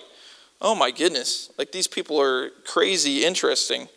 oh 0.61 0.75
my 0.75 0.91
goodness, 0.91 1.51
like 1.57 1.71
these 1.71 1.87
people 1.87 2.19
are 2.19 2.49
crazy 2.65 3.25
interesting. 3.25 3.87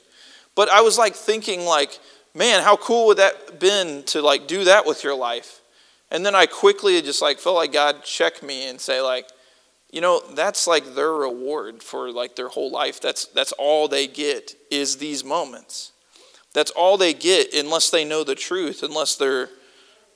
But 0.55 0.68
I 0.68 0.81
was 0.81 0.99
like 0.99 1.14
thinking 1.14 1.64
like, 1.64 1.99
man, 2.35 2.62
how 2.62 2.77
cool 2.77 3.07
would 3.07 3.18
that 3.18 3.61
been 3.61 4.03
to 4.05 4.23
like 4.23 4.49
do 4.49 4.64
that 4.64 4.87
with 4.87 5.05
your 5.05 5.14
life? 5.14 5.61
And 6.11 6.25
then 6.25 6.35
I 6.35 6.47
quickly 6.47 7.01
just 7.03 7.23
like 7.23 7.38
felt 7.38 7.57
like 7.57 7.73
God 7.73 8.03
check 8.03 8.42
me 8.42 8.68
and 8.68 8.81
say 8.81 9.01
like, 9.01 9.29
you 9.90 10.01
know, 10.01 10.22
that's 10.35 10.66
like 10.66 10.94
their 10.94 11.12
reward 11.12 11.83
for 11.83 12.11
like 12.11 12.37
their 12.37 12.48
whole 12.48 12.70
life. 12.70 13.01
That's 13.01 13.27
that's 13.27 13.53
all 13.53 13.88
they 13.88 14.07
get 14.07 14.55
is 14.70 14.96
these 14.96 15.24
moments. 15.24 15.92
That's 16.53 16.70
all 16.72 16.96
they 16.96 17.14
get 17.14 17.55
unless 17.55 17.90
they 17.90 18.05
know 18.05 18.24
the 18.24 18.35
truth, 18.35 18.83
unless 18.83 19.16
they're 19.16 19.48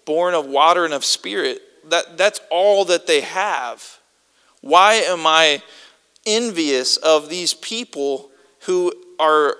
born 0.04 0.34
of 0.34 0.46
water 0.46 0.84
and 0.84 0.94
of 0.94 1.04
spirit. 1.04 1.62
That 1.88 2.18
that's 2.18 2.40
all 2.50 2.84
that 2.86 3.06
they 3.06 3.22
have. 3.22 3.98
Why 4.60 4.94
am 4.94 5.26
I 5.26 5.62
envious 6.26 6.96
of 6.98 7.28
these 7.28 7.54
people 7.54 8.30
who 8.60 8.92
are 9.18 9.56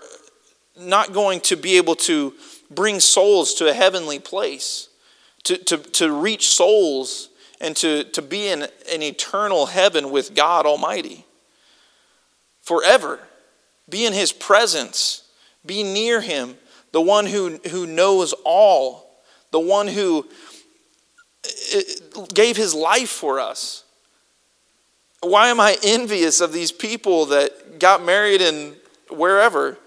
not 0.79 1.13
going 1.13 1.41
to 1.41 1.57
be 1.57 1.77
able 1.77 1.97
to 1.97 2.35
bring 2.71 3.01
souls 3.01 3.55
to 3.55 3.69
a 3.69 3.73
heavenly 3.73 4.19
place, 4.19 4.89
to, 5.45 5.57
to, 5.59 5.79
to 5.79 6.13
reach 6.13 6.49
souls 6.49 7.29
and 7.63 7.75
to, 7.77 8.05
to 8.05 8.21
be 8.21 8.49
in 8.49 8.63
an 8.93 9.03
eternal 9.03 9.67
heaven 9.67 10.11
with 10.11 10.35
God 10.35 10.67
Almighty 10.67 11.25
forever. 12.61 13.21
Be 13.89 14.05
in 14.05 14.13
His 14.13 14.33
presence, 14.33 15.23
be 15.65 15.83
near 15.83 16.21
Him, 16.21 16.57
the 16.93 17.01
one 17.01 17.25
who, 17.25 17.59
who 17.71 17.87
knows 17.87 18.35
all, 18.45 19.11
the 19.51 19.61
one 19.61 19.89
who 19.89 20.29
eh, 21.73 21.83
gave 22.35 22.59
His 22.59 22.75
life 22.75 23.09
for 23.09 23.41
us 23.41 23.85
why 25.23 25.49
am 25.49 25.61
I 25.61 25.77
envious 25.85 26.41
of 26.41 26.53
these 26.53 26.73
people 26.73 27.27
that 27.27 27.79
got 27.79 28.05
married 28.05 28.41
in 28.41 28.75
wherever? 29.09 29.79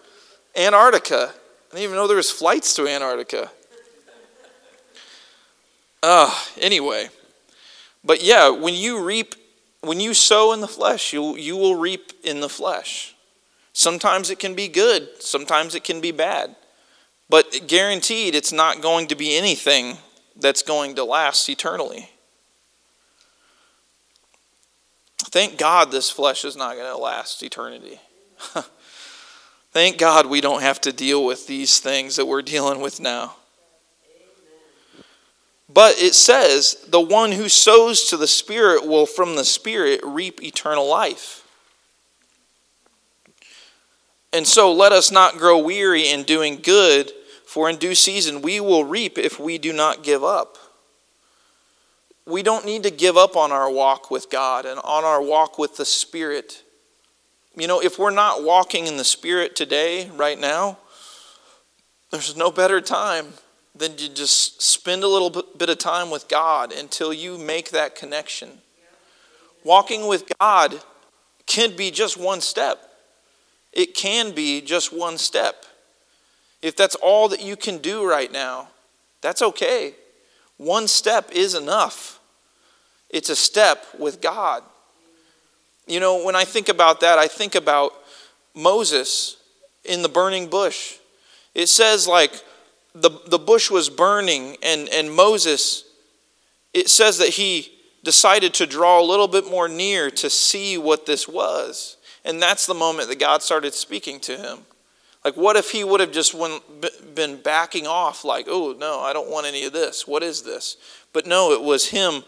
Antarctica. 0.56 1.34
I 1.34 1.76
didn't 1.76 1.84
even 1.84 1.96
know 1.96 2.08
there 2.08 2.16
was 2.16 2.32
flights 2.32 2.74
to 2.76 2.88
Antarctica. 2.88 3.52
Uh, 6.02 6.34
anyway. 6.60 7.10
But 8.06 8.24
yeah, 8.24 8.50
when 8.50 8.76
you 8.76 9.04
reap, 9.04 9.36
when 9.82 10.00
you 10.00 10.14
sow 10.14 10.54
in 10.54 10.62
the 10.62 10.68
flesh, 10.68 11.12
you, 11.12 11.36
you 11.36 11.58
will 11.58 11.76
reap 11.76 12.14
in 12.24 12.40
the 12.40 12.50
flesh. 12.50 13.16
Sometimes 13.74 14.30
it 14.30 14.40
can 14.40 14.54
be 14.54 14.68
good, 14.68 15.10
sometimes 15.20 15.76
it 15.76 15.84
can 15.84 16.00
be 16.00 16.12
bad. 16.12 16.56
But 17.28 17.68
guaranteed, 17.68 18.36
it's 18.36 18.54
not 18.54 18.82
going 18.82 19.08
to 19.08 19.16
be 19.16 19.36
anything 19.36 19.98
that's 20.36 20.62
going 20.62 20.96
to 20.96 21.04
last 21.04 21.50
eternally. 21.50 22.10
Thank 25.18 25.58
God 25.58 25.92
this 25.92 26.12
flesh 26.12 26.46
is 26.46 26.56
not 26.56 26.76
going 26.76 26.90
to 26.90 26.98
last 26.98 27.42
eternity. 27.42 28.00
Thank 29.72 29.98
God 29.98 30.28
we 30.28 30.40
don't 30.40 30.62
have 30.62 30.80
to 30.82 30.94
deal 30.94 31.26
with 31.26 31.48
these 31.48 31.80
things 31.80 32.16
that 32.16 32.28
we're 32.28 32.44
dealing 32.44 32.80
with 32.80 33.00
now. 33.00 33.36
But 35.68 35.96
it 35.98 36.14
says, 36.14 36.78
the 36.88 37.02
one 37.02 37.32
who 37.32 37.50
sows 37.50 38.06
to 38.06 38.18
the 38.18 38.28
Spirit 38.28 38.88
will 38.88 39.06
from 39.06 39.36
the 39.36 39.46
Spirit 39.46 40.00
reap 40.04 40.44
eternal 40.44 40.88
life. 40.88 41.44
And 44.32 44.46
so 44.46 44.72
let 44.72 44.92
us 44.92 45.12
not 45.12 45.38
grow 45.38 45.58
weary 45.58 46.10
in 46.10 46.24
doing 46.24 46.58
good, 46.58 47.12
for 47.46 47.70
in 47.70 47.78
due 47.78 47.96
season 47.96 48.42
we 48.42 48.60
will 48.60 48.84
reap 48.84 49.18
if 49.18 49.40
we 49.40 49.58
do 49.58 49.74
not 49.74 50.04
give 50.04 50.24
up 50.24 50.58
we 52.26 52.42
don't 52.42 52.66
need 52.66 52.84
to 52.84 52.92
give 52.92 53.18
up 53.18 53.36
on 53.36 53.52
our 53.52 53.70
walk 53.70 54.10
with 54.10 54.30
God 54.30 54.66
and 54.66 54.80
on 54.84 55.04
our 55.04 55.22
walk 55.22 55.60
with 55.60 55.78
the 55.78 55.86
Spirit. 55.86 56.64
You 57.56 57.68
know, 57.68 57.82
if 57.82 58.00
we're 58.00 58.12
not 58.12 58.44
walking 58.44 58.88
in 58.88 58.98
the 58.98 59.04
Spirit 59.04 59.56
today, 59.56 60.10
right 60.10 60.40
now, 60.40 60.80
there's 62.12 62.36
no 62.36 62.52
better 62.52 62.82
time 62.82 63.34
than 63.76 63.96
to 63.98 64.14
just 64.14 64.62
spend 64.62 65.04
a 65.04 65.08
little 65.08 65.44
bit 65.58 65.70
of 65.70 65.78
time 65.78 66.10
with 66.10 66.28
God 66.28 66.72
until 66.72 67.14
you 67.14 67.38
make 67.38 67.72
that 67.72 67.96
connection. 67.96 68.50
Walking 69.64 70.08
with 70.08 70.32
God 70.40 70.82
can 71.46 71.76
be 71.76 71.92
just 71.92 72.18
one 72.18 72.42
step. 72.42 72.80
It 73.74 73.94
can 73.94 74.32
be 74.32 74.62
just 74.62 74.94
one 74.94 75.18
step. 75.18 75.66
If 76.62 76.76
that's 76.76 76.96
all 76.96 77.28
that 77.30 77.42
you 77.42 77.56
can 77.56 77.80
do 77.80 78.08
right 78.08 78.32
now, 78.32 78.70
that's 79.22 79.42
okay. 79.42 79.96
One 80.58 80.88
step 80.88 81.32
is 81.32 81.54
enough. 81.54 82.20
It's 83.10 83.30
a 83.30 83.36
step 83.36 83.86
with 84.00 84.22
God. 84.22 84.64
You 85.86 86.00
know, 86.00 86.24
when 86.24 86.36
I 86.36 86.46
think 86.46 86.70
about 86.70 87.02
that, 87.02 87.20
I 87.20 87.28
think 87.28 87.56
about 87.56 87.92
Moses. 88.54 89.38
in 89.84 90.02
the 90.02 90.10
burning 90.10 90.48
bush. 90.48 90.96
It 91.54 91.68
says, 91.68 92.08
like, 92.08 92.34
the, 92.96 93.10
the 93.28 93.38
bush 93.38 93.70
was 93.70 93.90
burning, 93.90 94.56
and, 94.64 94.88
and 94.90 95.14
Moses, 95.14 95.84
it 96.74 96.90
says 96.90 97.18
that 97.18 97.30
he 97.30 97.72
decided 98.04 98.54
to 98.56 98.66
draw 98.66 99.02
a 99.02 99.04
little 99.04 99.28
bit 99.28 99.46
more 99.46 99.68
near 99.68 100.10
to 100.10 100.30
see 100.30 100.78
what 100.78 101.06
this 101.06 101.28
was. 101.28 101.98
And 102.24 102.42
that's 102.42 102.66
the 102.66 102.74
moment 102.74 103.10
that 103.10 103.20
God 103.20 103.44
started 103.44 103.74
speaking 103.74 104.20
to 104.22 104.38
him. 104.38 104.60
Like, 105.26 105.36
what 105.36 105.56
if 105.58 105.72
he 105.72 105.84
would 105.84 106.00
have 106.00 106.12
just 106.12 106.36
been 107.16 107.38
backing 107.38 107.88
off, 107.88 108.24
like, 108.24 108.46
oh, 108.48 108.76
no, 108.78 109.02
I 109.02 109.12
don't 109.12 109.30
want 109.30 109.48
any 109.48 109.66
of 109.66 109.74
this. 109.74 110.08
What 110.08 110.24
is 110.24 110.44
this? 110.44 110.78
But 111.14 111.26
no, 111.26 111.52
it 111.52 111.62
was 111.62 111.90
him 111.90 112.24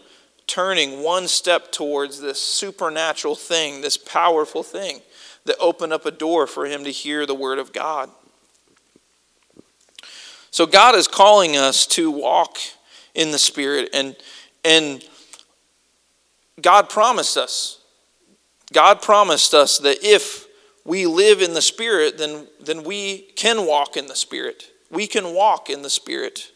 turning 0.46 1.02
one 1.02 1.28
step 1.28 1.70
towards 1.70 2.20
this 2.20 2.40
supernatural 2.40 3.36
thing, 3.36 3.80
this 3.80 3.96
powerful 3.96 4.62
thing 4.62 5.00
that 5.44 5.56
opened 5.60 5.92
up 5.92 6.06
a 6.06 6.10
door 6.10 6.46
for 6.46 6.66
him 6.66 6.84
to 6.84 6.90
hear 6.90 7.24
the 7.24 7.34
word 7.34 7.58
of 7.58 7.72
God. 7.72 8.10
So 10.50 10.66
God 10.66 10.94
is 10.94 11.06
calling 11.06 11.56
us 11.56 11.86
to 11.88 12.10
walk 12.10 12.58
in 13.14 13.30
the 13.30 13.38
Spirit, 13.38 13.90
and, 13.92 14.16
and 14.64 15.04
God 16.60 16.88
promised 16.88 17.36
us. 17.36 17.80
God 18.72 19.02
promised 19.02 19.54
us 19.54 19.78
that 19.78 19.98
if 20.02 20.46
we 20.84 21.06
live 21.06 21.42
in 21.42 21.54
the 21.54 21.62
Spirit, 21.62 22.18
then, 22.18 22.46
then 22.60 22.84
we 22.84 23.28
can 23.36 23.66
walk 23.66 23.96
in 23.96 24.06
the 24.06 24.16
Spirit. 24.16 24.70
We 24.90 25.06
can 25.06 25.34
walk 25.34 25.68
in 25.68 25.82
the 25.82 25.90
Spirit. 25.90 26.50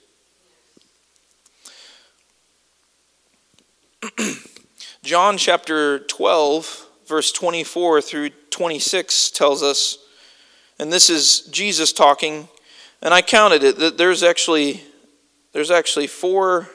John 5.03 5.37
chapter 5.37 5.99
12, 6.01 6.87
verse 7.07 7.33
24 7.33 8.01
through 8.01 8.31
26 8.51 9.31
tells 9.33 9.63
us, 9.63 9.99
and 10.79 10.93
this 10.93 11.11
is 11.11 11.41
Jesus 11.51 11.93
talking 11.93 12.49
and 13.03 13.13
I 13.13 13.21
counted 13.21 13.63
it 13.63 13.79
that 13.79 13.99
there's 13.99 14.23
actually 14.23 14.83
there's 15.53 15.71
actually 15.71 16.07
four 16.07 16.69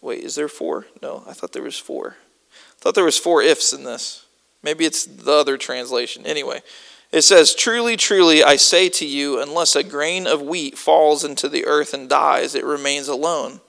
Wait, 0.00 0.22
is 0.22 0.36
there 0.36 0.48
four? 0.48 0.86
No, 1.02 1.24
I 1.26 1.32
thought 1.32 1.52
there 1.52 1.62
was 1.62 1.78
four. 1.78 2.16
I 2.52 2.80
thought 2.80 2.94
there 2.94 3.04
was 3.04 3.18
four 3.18 3.42
ifs 3.42 3.72
in 3.72 3.84
this. 3.84 4.26
Maybe 4.62 4.84
it's 4.84 5.04
the 5.04 5.32
other 5.32 5.56
translation. 5.56 6.24
Anyway, 6.24 6.62
it 7.10 7.22
says, 7.22 7.54
Truly, 7.54 7.96
truly, 7.96 8.44
I 8.44 8.56
say 8.56 8.88
to 8.90 9.06
you, 9.06 9.40
unless 9.40 9.74
a 9.74 9.82
grain 9.82 10.26
of 10.26 10.42
wheat 10.42 10.78
falls 10.78 11.24
into 11.24 11.48
the 11.48 11.66
earth 11.66 11.94
and 11.94 12.08
dies, 12.08 12.54
it 12.54 12.64
remains 12.64 13.08
alone. 13.08 13.60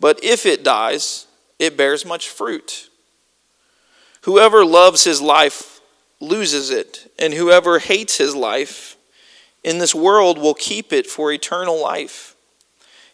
But 0.00 0.22
if 0.22 0.46
it 0.46 0.64
dies, 0.64 1.26
it 1.58 1.76
bears 1.76 2.06
much 2.06 2.28
fruit. 2.28 2.88
Whoever 4.22 4.64
loves 4.64 5.04
his 5.04 5.20
life 5.20 5.80
loses 6.20 6.70
it, 6.70 7.12
and 7.18 7.34
whoever 7.34 7.78
hates 7.78 8.16
his 8.18 8.34
life 8.34 8.96
in 9.64 9.78
this 9.78 9.94
world 9.94 10.38
will 10.38 10.54
keep 10.54 10.92
it 10.92 11.06
for 11.06 11.32
eternal 11.32 11.80
life. 11.80 12.34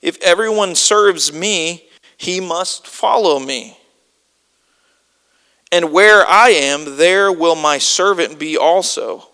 If 0.03 0.21
everyone 0.23 0.75
serves 0.75 1.33
me, 1.33 1.85
he 2.17 2.41
must 2.41 2.87
follow 2.87 3.39
me. 3.39 3.79
And 5.73 5.93
where 5.93 6.27
I 6.27 6.51
am, 6.51 6.97
there 6.97 7.33
will 7.33 7.57
my 7.57 7.79
servant 7.79 8.39
be 8.39 8.57
also. 8.57 9.29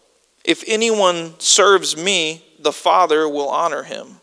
If 0.44 0.64
anyone 0.66 1.34
serves 1.38 1.96
me, 1.96 2.44
the 2.58 2.72
Father 2.72 3.28
will 3.28 3.48
honor 3.48 3.82
him. 3.82 4.20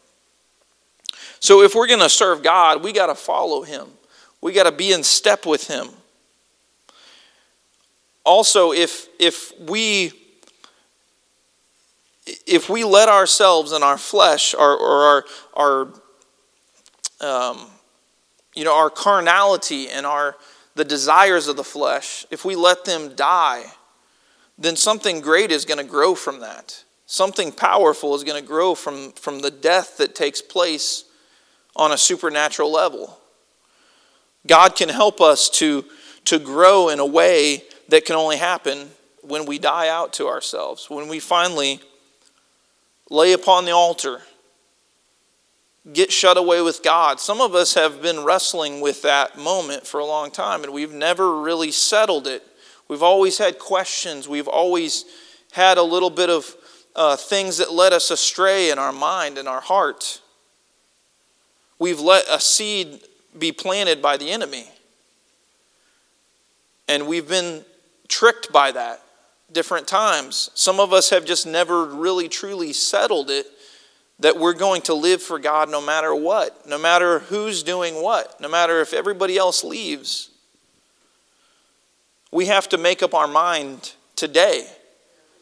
So 1.40 1.62
if 1.62 1.76
we're 1.76 1.88
going 1.88 2.00
to 2.00 2.10
serve 2.10 2.42
God, 2.42 2.84
we 2.84 2.92
got 2.92 3.08
to 3.08 3.16
follow 3.16 3.62
him. 3.62 3.88
We 4.42 4.54
got 4.54 4.64
to 4.64 4.72
be 4.72 4.92
in 4.94 5.04
step 5.04 5.46
with 5.46 5.68
him. 5.68 5.90
Also, 8.24 8.74
if 8.74 9.08
if 9.20 9.58
we 9.60 10.12
if 12.46 12.70
we 12.70 12.84
let 12.84 13.10
ourselves 13.10 13.72
and 13.72 13.84
our 13.84 13.98
flesh 13.98 14.54
or, 14.54 14.78
or 14.78 15.26
our, 15.56 15.92
our 17.22 17.52
um, 17.52 17.68
you 18.54 18.64
know, 18.64 18.76
our 18.76 18.90
carnality 18.90 19.90
and 19.90 20.06
our, 20.06 20.36
the 20.76 20.86
desires 20.86 21.48
of 21.48 21.56
the 21.56 21.64
flesh, 21.64 22.26
if 22.32 22.44
we 22.44 22.56
let 22.56 22.86
them 22.86 23.16
die, 23.16 23.64
then 24.58 24.76
something 24.76 25.22
great 25.22 25.52
is 25.52 25.66
going 25.66 25.78
to 25.78 25.84
grow 25.84 26.16
from 26.16 26.40
that. 26.40 26.84
Something 27.06 27.52
powerful 27.52 28.16
is 28.16 28.24
going 28.24 28.42
to 28.42 28.48
grow 28.48 28.76
from, 28.76 29.12
from 29.14 29.40
the 29.40 29.52
death 29.52 29.98
that 29.98 30.16
takes 30.16 30.42
place 30.42 31.06
on 31.76 31.92
a 31.92 31.98
supernatural 31.98 32.72
level. 32.72 33.18
God 34.46 34.76
can 34.76 34.90
help 34.90 35.22
us 35.22 35.50
to, 35.52 35.86
to 36.26 36.40
grow 36.40 36.90
in 36.90 37.00
a 37.00 37.06
way 37.06 37.64
that 37.90 38.06
can 38.06 38.16
only 38.16 38.38
happen 38.38 38.90
when 39.22 39.46
we 39.46 39.60
die 39.60 39.90
out 39.90 40.14
to 40.14 40.28
ourselves, 40.28 40.90
when 40.90 41.08
we 41.08 41.20
finally 41.20 41.80
lay 43.10 43.34
upon 43.34 43.66
the 43.66 43.72
altar, 43.72 44.22
get 45.92 46.12
shut 46.12 46.38
away 46.38 46.62
with 46.62 46.84
God. 46.84 47.20
Some 47.20 47.42
of 47.42 47.56
us 47.56 47.74
have 47.76 48.02
been 48.02 48.24
wrestling 48.24 48.82
with 48.82 49.02
that 49.04 49.38
moment 49.38 49.88
for 49.88 50.00
a 50.00 50.06
long 50.06 50.32
time 50.32 50.64
and 50.64 50.74
we've 50.74 50.94
never 50.94 51.40
really 51.42 51.72
settled 51.72 52.28
it. 52.28 52.44
We've 52.88 53.04
always 53.04 53.38
had 53.38 53.60
questions, 53.60 54.28
we've 54.28 54.48
always 54.48 55.06
had 55.52 55.78
a 55.78 55.84
little 55.84 56.10
bit 56.10 56.30
of 56.30 56.56
uh, 56.96 57.16
things 57.16 57.58
that 57.58 57.72
led 57.72 57.94
us 57.94 58.12
astray 58.12 58.72
in 58.72 58.80
our 58.80 58.92
mind 58.92 59.38
and 59.38 59.48
our 59.48 59.62
heart. 59.62 60.22
We've 61.80 62.00
let 62.00 62.26
a 62.30 62.40
seed 62.40 63.02
be 63.38 63.52
planted 63.52 64.02
by 64.02 64.18
the 64.18 64.32
enemy. 64.32 64.68
And 66.88 67.08
we've 67.08 67.28
been 67.28 67.66
tricked 68.08 68.52
by 68.52 68.72
that 68.72 69.02
different 69.52 69.88
times. 69.88 70.50
Some 70.54 70.80
of 70.80 70.94
us 70.94 71.10
have 71.10 71.26
just 71.26 71.48
never 71.48 71.86
really 71.86 72.28
truly 72.28 72.74
settled 72.74 73.30
it 73.30 73.48
that 74.20 74.38
we're 74.38 74.54
going 74.54 74.82
to 74.84 74.94
live 74.94 75.22
for 75.22 75.40
God 75.40 75.70
no 75.70 75.80
matter 75.80 76.14
what, 76.14 76.68
no 76.68 76.78
matter 76.78 77.20
who's 77.20 77.64
doing 77.64 78.02
what, 78.02 78.40
no 78.42 78.50
matter 78.50 78.82
if 78.82 78.94
everybody 78.94 79.38
else 79.38 79.64
leaves. 79.64 80.30
We 82.32 82.48
have 82.48 82.68
to 82.70 82.78
make 82.78 83.04
up 83.04 83.14
our 83.14 83.28
mind 83.28 83.94
today 84.16 84.68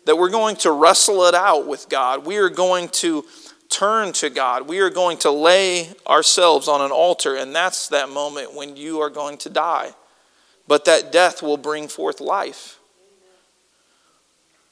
that 0.06 0.18
we're 0.18 0.30
going 0.30 0.56
to 0.58 0.72
wrestle 0.72 1.24
it 1.24 1.34
out 1.34 1.68
with 1.68 1.90
God. 1.90 2.26
We 2.26 2.38
are 2.38 2.50
going 2.50 2.90
to 2.90 3.26
turn 3.70 4.14
to 4.14 4.30
God. 4.30 4.68
We 4.68 4.80
are 4.80 4.92
going 4.92 5.18
to 5.20 5.32
lay 5.32 5.90
ourselves 6.06 6.68
on 6.68 6.82
an 6.82 6.92
altar, 6.92 7.36
and 7.36 7.56
that's 7.56 7.88
that 7.90 8.10
moment 8.10 8.54
when 8.54 8.76
you 8.76 9.00
are 9.00 9.10
going 9.10 9.38
to 9.40 9.50
die. 9.50 9.94
But 10.68 10.86
that 10.86 11.12
death 11.12 11.42
will 11.42 11.58
bring 11.58 11.88
forth 11.88 12.20
life 12.20 12.80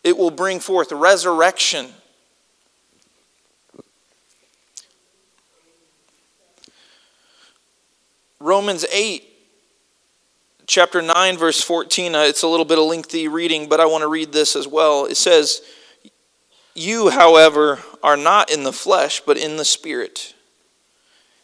it 0.04 0.18
will 0.18 0.32
bring 0.32 0.60
forth 0.60 0.92
resurrection. 0.92 1.88
Romans 8.40 8.86
8, 8.92 9.24
chapter 10.68 11.02
9, 11.02 11.38
verse 11.38 11.62
14. 11.62 12.14
Uh, 12.14 12.20
it's 12.24 12.44
a 12.44 12.48
little 12.48 12.66
bit 12.66 12.78
of 12.78 12.84
lengthy 12.86 13.30
reading, 13.30 13.70
but 13.70 13.80
I 13.80 13.86
want 13.86 14.02
to 14.02 14.10
read 14.10 14.34
this 14.34 14.58
as 14.58 14.68
well. 14.68 15.06
It 15.06 15.16
says, 15.16 15.62
You, 16.76 17.10
however, 17.10 17.80
are 18.04 18.18
not 18.18 18.52
in 18.52 18.64
the 18.64 18.74
flesh, 18.74 19.22
but 19.26 19.38
in 19.38 19.56
the 19.56 19.64
Spirit. 19.64 20.34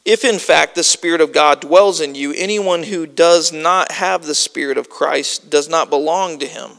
If 0.04 0.26
in 0.26 0.39
fact 0.39 0.76
the 0.76 0.84
Spirit 0.84 1.22
of 1.22 1.32
God 1.32 1.62
dwells 1.62 2.02
in 2.02 2.15
you, 2.15 2.34
anyone 2.34 2.84
who 2.84 3.06
does 3.06 3.54
not 3.54 3.93
have 3.93 4.26
the 4.26 4.36
Spirit 4.36 4.78
of 4.78 4.89
Christ 4.89 5.50
does 5.50 5.69
not 5.69 5.89
belong 5.89 6.39
to 6.39 6.48
him. 6.48 6.79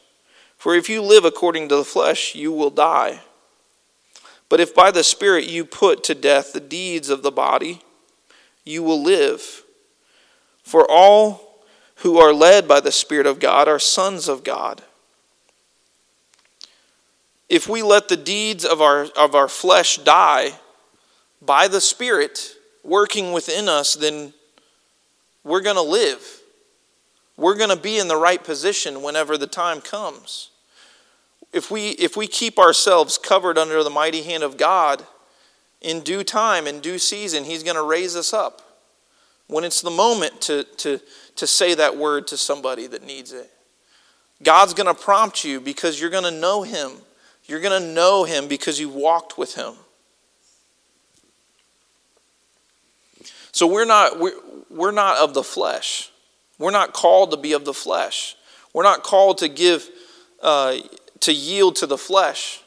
For 0.61 0.75
if 0.75 0.89
you 0.89 1.01
live 1.01 1.25
according 1.25 1.69
to 1.69 1.75
the 1.75 1.83
flesh, 1.83 2.35
you 2.35 2.51
will 2.51 2.69
die. 2.69 3.21
But 4.47 4.59
if 4.59 4.75
by 4.75 4.91
the 4.91 5.03
Spirit 5.03 5.49
you 5.49 5.65
put 5.65 6.03
to 6.03 6.13
death 6.13 6.53
the 6.53 6.59
deeds 6.59 7.09
of 7.09 7.23
the 7.23 7.31
body, 7.31 7.81
you 8.63 8.83
will 8.83 9.01
live. 9.01 9.63
For 10.61 10.85
all 10.87 11.65
who 11.95 12.19
are 12.19 12.31
led 12.31 12.67
by 12.67 12.79
the 12.79 12.91
Spirit 12.91 13.25
of 13.25 13.39
God 13.39 13.67
are 13.67 13.79
sons 13.79 14.29
of 14.29 14.43
God. 14.43 14.83
If 17.49 17.67
we 17.67 17.81
let 17.81 18.07
the 18.07 18.15
deeds 18.15 18.63
of 18.63 18.81
our, 18.83 19.07
of 19.17 19.33
our 19.33 19.47
flesh 19.47 19.97
die 19.97 20.51
by 21.41 21.69
the 21.69 21.81
Spirit 21.81 22.53
working 22.83 23.31
within 23.31 23.67
us, 23.67 23.95
then 23.95 24.31
we're 25.43 25.61
going 25.61 25.75
to 25.75 25.81
live. 25.81 26.43
We're 27.35 27.57
going 27.57 27.75
to 27.75 27.75
be 27.75 27.97
in 27.97 28.07
the 28.07 28.15
right 28.15 28.43
position 28.43 29.01
whenever 29.01 29.39
the 29.39 29.47
time 29.47 29.81
comes 29.81 30.49
if 31.53 31.69
we 31.69 31.89
if 31.89 32.15
we 32.15 32.27
keep 32.27 32.57
ourselves 32.57 33.17
covered 33.17 33.57
under 33.57 33.83
the 33.83 33.89
mighty 33.89 34.23
hand 34.23 34.43
of 34.43 34.57
God, 34.57 35.05
in 35.81 36.01
due 36.01 36.23
time, 36.23 36.67
in 36.67 36.79
due 36.79 36.99
season, 36.99 37.43
He's 37.43 37.63
going 37.63 37.75
to 37.75 37.83
raise 37.83 38.15
us 38.15 38.33
up. 38.33 38.61
When 39.47 39.63
it's 39.63 39.81
the 39.81 39.89
moment 39.89 40.39
to, 40.41 40.63
to, 40.77 41.01
to 41.35 41.47
say 41.47 41.73
that 41.73 41.97
word 41.97 42.27
to 42.27 42.37
somebody 42.37 42.87
that 42.87 43.05
needs 43.05 43.33
it. 43.33 43.51
God's 44.41 44.73
going 44.73 44.87
to 44.87 44.99
prompt 44.99 45.43
you 45.43 45.59
because 45.59 45.99
you're 45.99 46.09
going 46.09 46.23
to 46.23 46.31
know 46.31 46.63
Him. 46.63 46.91
You're 47.45 47.59
going 47.59 47.81
to 47.81 47.93
know 47.93 48.23
Him 48.23 48.47
because 48.47 48.79
you 48.79 48.87
walked 48.87 49.37
with 49.37 49.55
Him. 49.55 49.73
So 53.51 53.67
we're 53.67 53.85
not, 53.85 54.19
we're, 54.19 54.39
we're 54.69 54.91
not 54.91 55.17
of 55.17 55.33
the 55.33 55.43
flesh. 55.43 56.11
We're 56.57 56.71
not 56.71 56.93
called 56.93 57.31
to 57.31 57.37
be 57.37 57.53
of 57.53 57.65
the 57.65 57.73
flesh. 57.73 58.37
We're 58.71 58.83
not 58.83 59.03
called 59.03 59.39
to 59.39 59.49
give, 59.49 59.89
uh, 60.41 60.77
to 61.21 61.33
yield 61.33 61.75
to 61.77 61.87
the 61.87 61.97
flesh. 61.97 62.61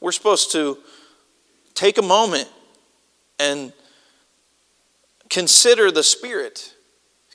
We're 0.00 0.12
supposed 0.12 0.52
to 0.52 0.78
take 1.74 1.98
a 1.98 2.02
moment 2.02 2.48
and 3.38 3.72
consider 5.30 5.90
the 5.90 6.02
Spirit. 6.02 6.74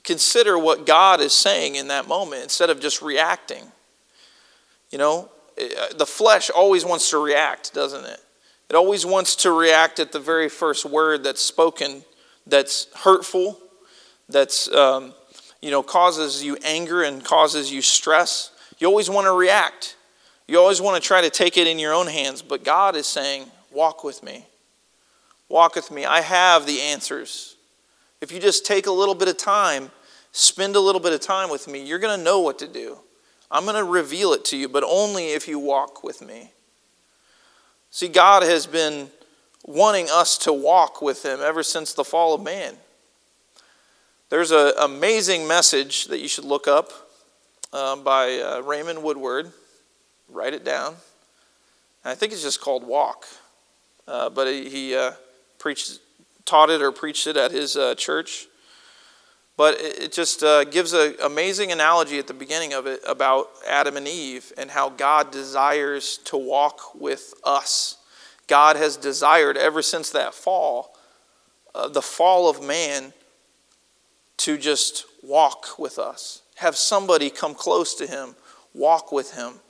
Consider 0.02 0.58
what 0.58 0.86
God 0.86 1.20
is 1.20 1.32
saying 1.32 1.74
in 1.74 1.88
that 1.88 2.08
moment 2.08 2.42
instead 2.42 2.70
of 2.70 2.80
just 2.80 3.02
reacting. 3.02 3.64
You 4.90 4.98
know, 4.98 5.30
uh, 5.60 5.94
the 5.96 6.06
flesh 6.06 6.50
always 6.50 6.84
wants 6.84 7.10
to 7.10 7.22
react, 7.22 7.74
doesn't 7.74 8.04
it? 8.04 8.20
It 8.70 8.76
always 8.76 9.04
wants 9.04 9.36
to 9.36 9.52
react 9.52 9.98
at 9.98 10.12
the 10.12 10.20
very 10.20 10.48
first 10.48 10.84
word 10.84 11.24
that's 11.24 11.42
spoken 11.42 12.04
that's 12.46 12.86
hurtful, 12.94 13.58
that's, 14.28 14.72
um, 14.72 15.14
you 15.60 15.70
know, 15.70 15.82
causes 15.82 16.42
you 16.42 16.56
anger 16.64 17.02
and 17.02 17.24
causes 17.24 17.72
you 17.72 17.82
stress. 17.82 18.52
You 18.78 18.86
always 18.86 19.10
want 19.10 19.26
to 19.26 19.32
react. 19.32 19.96
You 20.50 20.58
always 20.58 20.80
want 20.80 21.00
to 21.00 21.06
try 21.06 21.20
to 21.20 21.30
take 21.30 21.56
it 21.56 21.68
in 21.68 21.78
your 21.78 21.94
own 21.94 22.08
hands. 22.08 22.42
But 22.42 22.64
God 22.64 22.96
is 22.96 23.06
saying, 23.06 23.44
walk 23.70 24.02
with 24.02 24.20
me. 24.20 24.44
Walk 25.48 25.76
with 25.76 25.92
me. 25.92 26.04
I 26.04 26.22
have 26.22 26.66
the 26.66 26.80
answers. 26.80 27.54
If 28.20 28.32
you 28.32 28.40
just 28.40 28.66
take 28.66 28.88
a 28.88 28.90
little 28.90 29.14
bit 29.14 29.28
of 29.28 29.36
time, 29.36 29.92
spend 30.32 30.74
a 30.74 30.80
little 30.80 31.00
bit 31.00 31.12
of 31.12 31.20
time 31.20 31.50
with 31.50 31.68
me, 31.68 31.86
you're 31.86 32.00
going 32.00 32.18
to 32.18 32.24
know 32.24 32.40
what 32.40 32.58
to 32.58 32.66
do. 32.66 32.98
I'm 33.48 33.62
going 33.62 33.76
to 33.76 33.84
reveal 33.84 34.32
it 34.32 34.44
to 34.46 34.56
you, 34.56 34.68
but 34.68 34.82
only 34.82 35.28
if 35.28 35.46
you 35.46 35.60
walk 35.60 36.02
with 36.02 36.20
me. 36.20 36.50
See, 37.92 38.08
God 38.08 38.42
has 38.42 38.66
been 38.66 39.08
wanting 39.64 40.08
us 40.10 40.36
to 40.38 40.52
walk 40.52 41.00
with 41.00 41.24
Him 41.24 41.38
ever 41.40 41.62
since 41.62 41.92
the 41.92 42.02
fall 42.02 42.34
of 42.34 42.42
man. 42.42 42.74
There's 44.30 44.50
an 44.50 44.72
amazing 44.80 45.46
message 45.46 46.06
that 46.06 46.18
you 46.18 46.26
should 46.26 46.44
look 46.44 46.66
up 46.66 46.90
uh, 47.72 47.94
by 47.94 48.38
uh, 48.38 48.62
Raymond 48.62 49.04
Woodward. 49.04 49.52
Write 50.30 50.54
it 50.54 50.64
down. 50.64 50.96
I 52.04 52.14
think 52.14 52.32
it's 52.32 52.42
just 52.42 52.60
called 52.60 52.86
Walk. 52.86 53.26
Uh, 54.08 54.30
but 54.30 54.46
he, 54.46 54.94
uh, 54.94 55.12
preached, 55.58 56.00
taught 56.44 56.70
it 56.70 56.82
or 56.82 56.90
preached 56.90 57.26
it 57.26 57.36
at 57.36 57.52
his 57.52 57.76
uh, 57.76 57.94
church. 57.94 58.46
But 59.56 59.76
it 59.78 60.10
just 60.10 60.42
uh, 60.42 60.64
gives 60.64 60.94
an 60.94 61.16
amazing 61.22 61.70
analogy 61.70 62.18
at 62.18 62.26
the 62.26 62.34
beginning 62.34 62.72
of 62.72 62.86
it 62.86 63.00
about 63.06 63.50
Adam 63.68 63.96
and 63.96 64.08
Eve 64.08 64.52
and 64.56 64.70
how 64.70 64.88
God 64.88 65.30
desires 65.30 66.18
to 66.24 66.36
walk 66.38 66.94
with 66.98 67.34
us. 67.44 67.98
God 68.46 68.76
has 68.76 68.96
desired 68.96 69.56
ever 69.56 69.82
since 69.82 70.10
that 70.10 70.34
fall, 70.34 70.96
uh, 71.74 71.88
the 71.88 72.02
fall 72.02 72.48
of 72.48 72.62
man, 72.62 73.12
to 74.38 74.56
just 74.56 75.04
walk 75.22 75.78
with 75.78 75.98
us. 75.98 76.40
Have 76.56 76.74
somebody 76.74 77.28
come 77.28 77.54
close 77.54 77.94
to 77.96 78.06
him, 78.06 78.34
walk 78.72 79.12
with 79.12 79.34
him. 79.34 79.60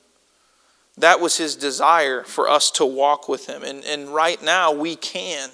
That 0.98 1.20
was 1.20 1.37
his 1.37 1.57
desire 1.57 2.22
for 2.22 2.48
us 2.48 2.70
to 2.72 2.85
walk 2.85 3.29
with 3.29 3.46
him. 3.46 3.62
And, 3.62 3.85
and 3.85 4.09
right 4.14 4.42
now, 4.42 4.72
we 4.72 4.96
can. 4.96 5.50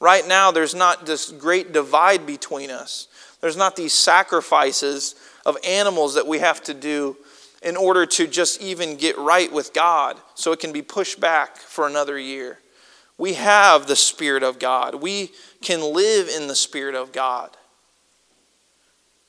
Right 0.00 0.26
now, 0.26 0.50
there's 0.50 0.74
not 0.74 1.06
this 1.06 1.30
great 1.30 1.72
divide 1.72 2.26
between 2.26 2.70
us. 2.70 3.08
There's 3.40 3.56
not 3.56 3.76
these 3.76 3.92
sacrifices 3.92 5.14
of 5.44 5.56
animals 5.64 6.14
that 6.14 6.26
we 6.26 6.38
have 6.38 6.62
to 6.64 6.74
do 6.74 7.16
in 7.62 7.76
order 7.76 8.06
to 8.06 8.26
just 8.26 8.62
even 8.62 8.96
get 8.96 9.18
right 9.18 9.52
with 9.52 9.72
God 9.72 10.16
so 10.34 10.52
it 10.52 10.60
can 10.60 10.72
be 10.72 10.82
pushed 10.82 11.20
back 11.20 11.56
for 11.56 11.86
another 11.86 12.18
year. 12.18 12.58
We 13.16 13.34
have 13.34 13.86
the 13.86 13.96
Spirit 13.96 14.44
of 14.44 14.60
God. 14.60 14.94
We 14.96 15.32
can 15.60 15.92
live 15.92 16.28
in 16.28 16.46
the 16.46 16.54
Spirit 16.54 16.94
of 16.94 17.12
God. 17.12 17.50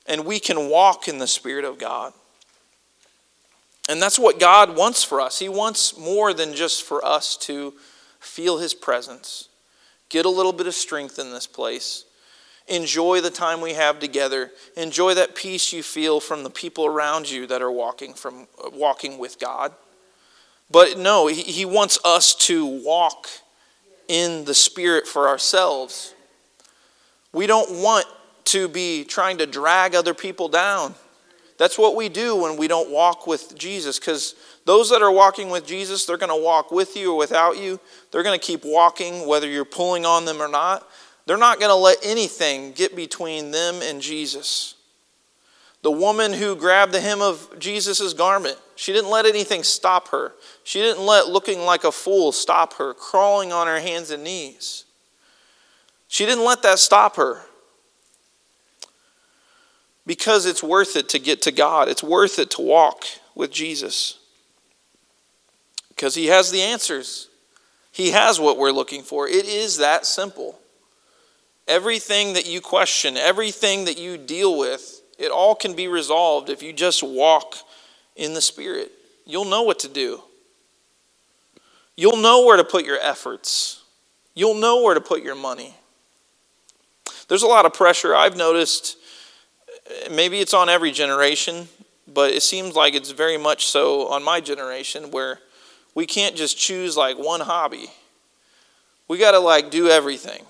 And 0.06 0.26
we 0.26 0.40
can 0.40 0.70
walk 0.70 1.08
in 1.08 1.18
the 1.18 1.28
Spirit 1.28 1.66
of 1.66 1.80
God. 1.80 2.14
And 3.90 4.02
that's 4.02 4.18
what 4.18 4.40
God 4.40 4.78
wants 4.78 5.04
for 5.04 5.20
us. 5.20 5.40
He 5.40 5.50
wants 5.50 5.98
more 5.98 6.34
than 6.34 6.56
just 6.56 6.84
for 6.84 7.04
us 7.04 7.36
to 7.38 7.74
feel 8.22 8.60
His 8.60 8.74
presence, 8.74 9.50
get 10.08 10.26
a 10.26 10.30
little 10.30 10.54
bit 10.54 10.68
of 10.68 10.74
strength 10.76 11.20
in 11.20 11.32
this 11.32 11.48
place 11.48 12.06
Enjoy 12.70 13.20
the 13.20 13.32
time 13.32 13.62
we 13.62 13.74
have 13.74 14.00
together. 14.00 14.52
Enjoy 14.78 15.16
that 15.16 15.34
peace 15.34 15.74
you 15.74 15.82
feel 15.82 16.20
from 16.20 16.44
the 16.44 16.52
people 16.52 16.86
around 16.86 17.30
you 17.30 17.48
that 17.48 17.64
are 17.64 17.72
walking 17.72 18.14
from 18.14 18.48
walking 18.74 19.18
with 19.18 19.40
God. 19.40 19.74
But 20.70 21.00
no, 21.00 21.26
he, 21.26 21.42
he 21.42 21.66
wants 21.66 21.98
us 22.06 22.36
to 22.36 22.64
walk 22.64 23.28
in 24.08 24.46
the 24.46 24.54
spirit 24.54 25.08
for 25.08 25.28
ourselves. 25.28 26.14
We 27.34 27.48
don't 27.48 27.82
want 27.82 28.06
to 28.46 28.68
be 28.68 29.04
trying 29.04 29.40
to 29.40 29.48
drag 29.48 29.96
other 29.96 30.14
people 30.14 30.48
down. 30.48 30.94
That's 31.60 31.78
what 31.78 31.98
we 31.98 32.08
do 32.08 32.38
when 32.38 32.56
we 32.56 32.70
don't 32.70 32.90
walk 32.90 33.28
with 33.28 33.54
Jesus 33.58 34.00
because 34.00 34.34
those 34.64 34.90
that 34.92 35.02
are 35.02 35.12
walking 35.12 35.50
with 35.50 35.68
Jesus, 35.68 36.06
they're 36.06 36.18
going 36.18 36.30
to 36.30 36.44
walk 36.44 36.72
with 36.72 36.96
you 36.96 37.12
or 37.12 37.18
without 37.18 37.58
you. 37.58 37.82
They're 38.12 38.24
going 38.24 38.40
to 38.40 38.46
keep 38.46 38.64
walking 38.64 39.28
whether 39.28 39.46
you're 39.46 39.66
pulling 39.66 40.06
on 40.06 40.24
them 40.24 40.42
or 40.42 40.48
not. 40.48 40.90
They're 41.26 41.38
not 41.38 41.60
going 41.60 41.70
to 41.70 41.76
let 41.76 41.98
anything 42.02 42.72
get 42.72 42.96
between 42.96 43.52
them 43.52 43.82
and 43.84 44.02
Jesus. 44.02 44.76
The 45.82 45.92
woman 45.92 46.32
who 46.32 46.56
grabbed 46.56 46.94
the 46.94 47.02
hem 47.02 47.22
of 47.22 47.60
Jesus' 47.60 48.14
garment, 48.14 48.58
she 48.78 48.94
didn't 48.94 49.12
let 49.12 49.26
anything 49.26 49.64
stop 49.64 50.08
her. 50.10 50.36
She 50.64 50.80
didn't 50.80 51.06
let 51.06 51.28
looking 51.28 51.60
like 51.60 51.84
a 51.84 51.92
fool 51.92 52.32
stop 52.32 52.76
her, 52.76 52.94
crawling 52.94 53.52
on 53.52 53.68
her 53.68 53.82
hands 53.82 54.12
and 54.12 54.24
knees. 54.24 54.86
She 56.08 56.26
didn't 56.26 56.46
let 56.46 56.62
that 56.64 56.80
stop 56.80 57.18
her. 57.18 57.42
Because 60.06 60.46
it's 60.46 60.64
worth 60.64 60.96
it 60.96 61.10
to 61.10 61.20
get 61.20 61.42
to 61.44 61.52
God, 61.52 61.88
it's 61.88 62.04
worth 62.04 62.40
it 62.40 62.52
to 62.52 62.62
walk 62.62 63.04
with 63.36 63.52
Jesus. 63.52 64.18
Because 65.90 66.16
He 66.16 66.28
has 66.28 66.52
the 66.52 66.62
answers, 66.62 67.30
He 67.92 68.12
has 68.12 68.40
what 68.40 68.58
we're 68.58 68.72
looking 68.72 69.04
for. 69.04 69.28
It 69.28 69.46
is 69.46 69.78
that 69.78 70.06
simple. 70.06 70.60
Everything 71.68 72.34
that 72.34 72.50
you 72.50 72.62
question, 72.62 73.16
everything 73.16 73.86
that 73.86 74.00
you 74.00 74.18
deal 74.18 74.58
with, 74.58 75.02
it 75.20 75.30
all 75.30 75.54
can 75.54 75.76
be 75.76 75.88
resolved 75.88 76.50
if 76.50 76.64
you 76.64 76.74
just 76.74 77.04
walk 77.04 77.56
in 78.16 78.34
the 78.34 78.42
Spirit. 78.42 78.92
You'll 79.26 79.46
know 79.46 79.62
what 79.62 79.80
to 79.80 79.88
do. 79.88 80.24
You'll 81.96 82.18
know 82.18 82.46
where 82.46 82.58
to 82.58 82.64
put 82.64 82.86
your 82.86 82.98
efforts. 83.00 83.84
You'll 84.34 84.56
know 84.56 84.82
where 84.82 84.96
to 84.96 85.02
put 85.02 85.22
your 85.22 85.36
money. 85.36 85.76
There's 87.28 87.44
a 87.44 87.48
lot 87.48 87.66
of 87.66 87.74
pressure 87.74 88.16
I've 88.16 88.38
noticed. 88.38 88.98
Maybe 90.12 90.40
it's 90.40 90.54
on 90.54 90.70
every 90.70 90.92
generation, 90.92 91.68
but 92.08 92.32
it 92.32 92.44
seems 92.44 92.76
like 92.76 92.94
it's 92.94 93.12
very 93.12 93.38
much 93.38 93.68
so 93.68 94.08
on 94.08 94.24
my 94.24 94.40
generation 94.40 95.12
where 95.12 95.40
we 95.96 96.06
can't 96.06 96.36
just 96.36 96.58
choose 96.58 96.96
like 96.96 97.18
one 97.18 97.40
hobby. 97.40 97.88
We 99.08 99.18
got 99.18 99.32
to 99.32 99.40
like 99.40 99.72
do 99.72 99.88
everything. 99.88 100.46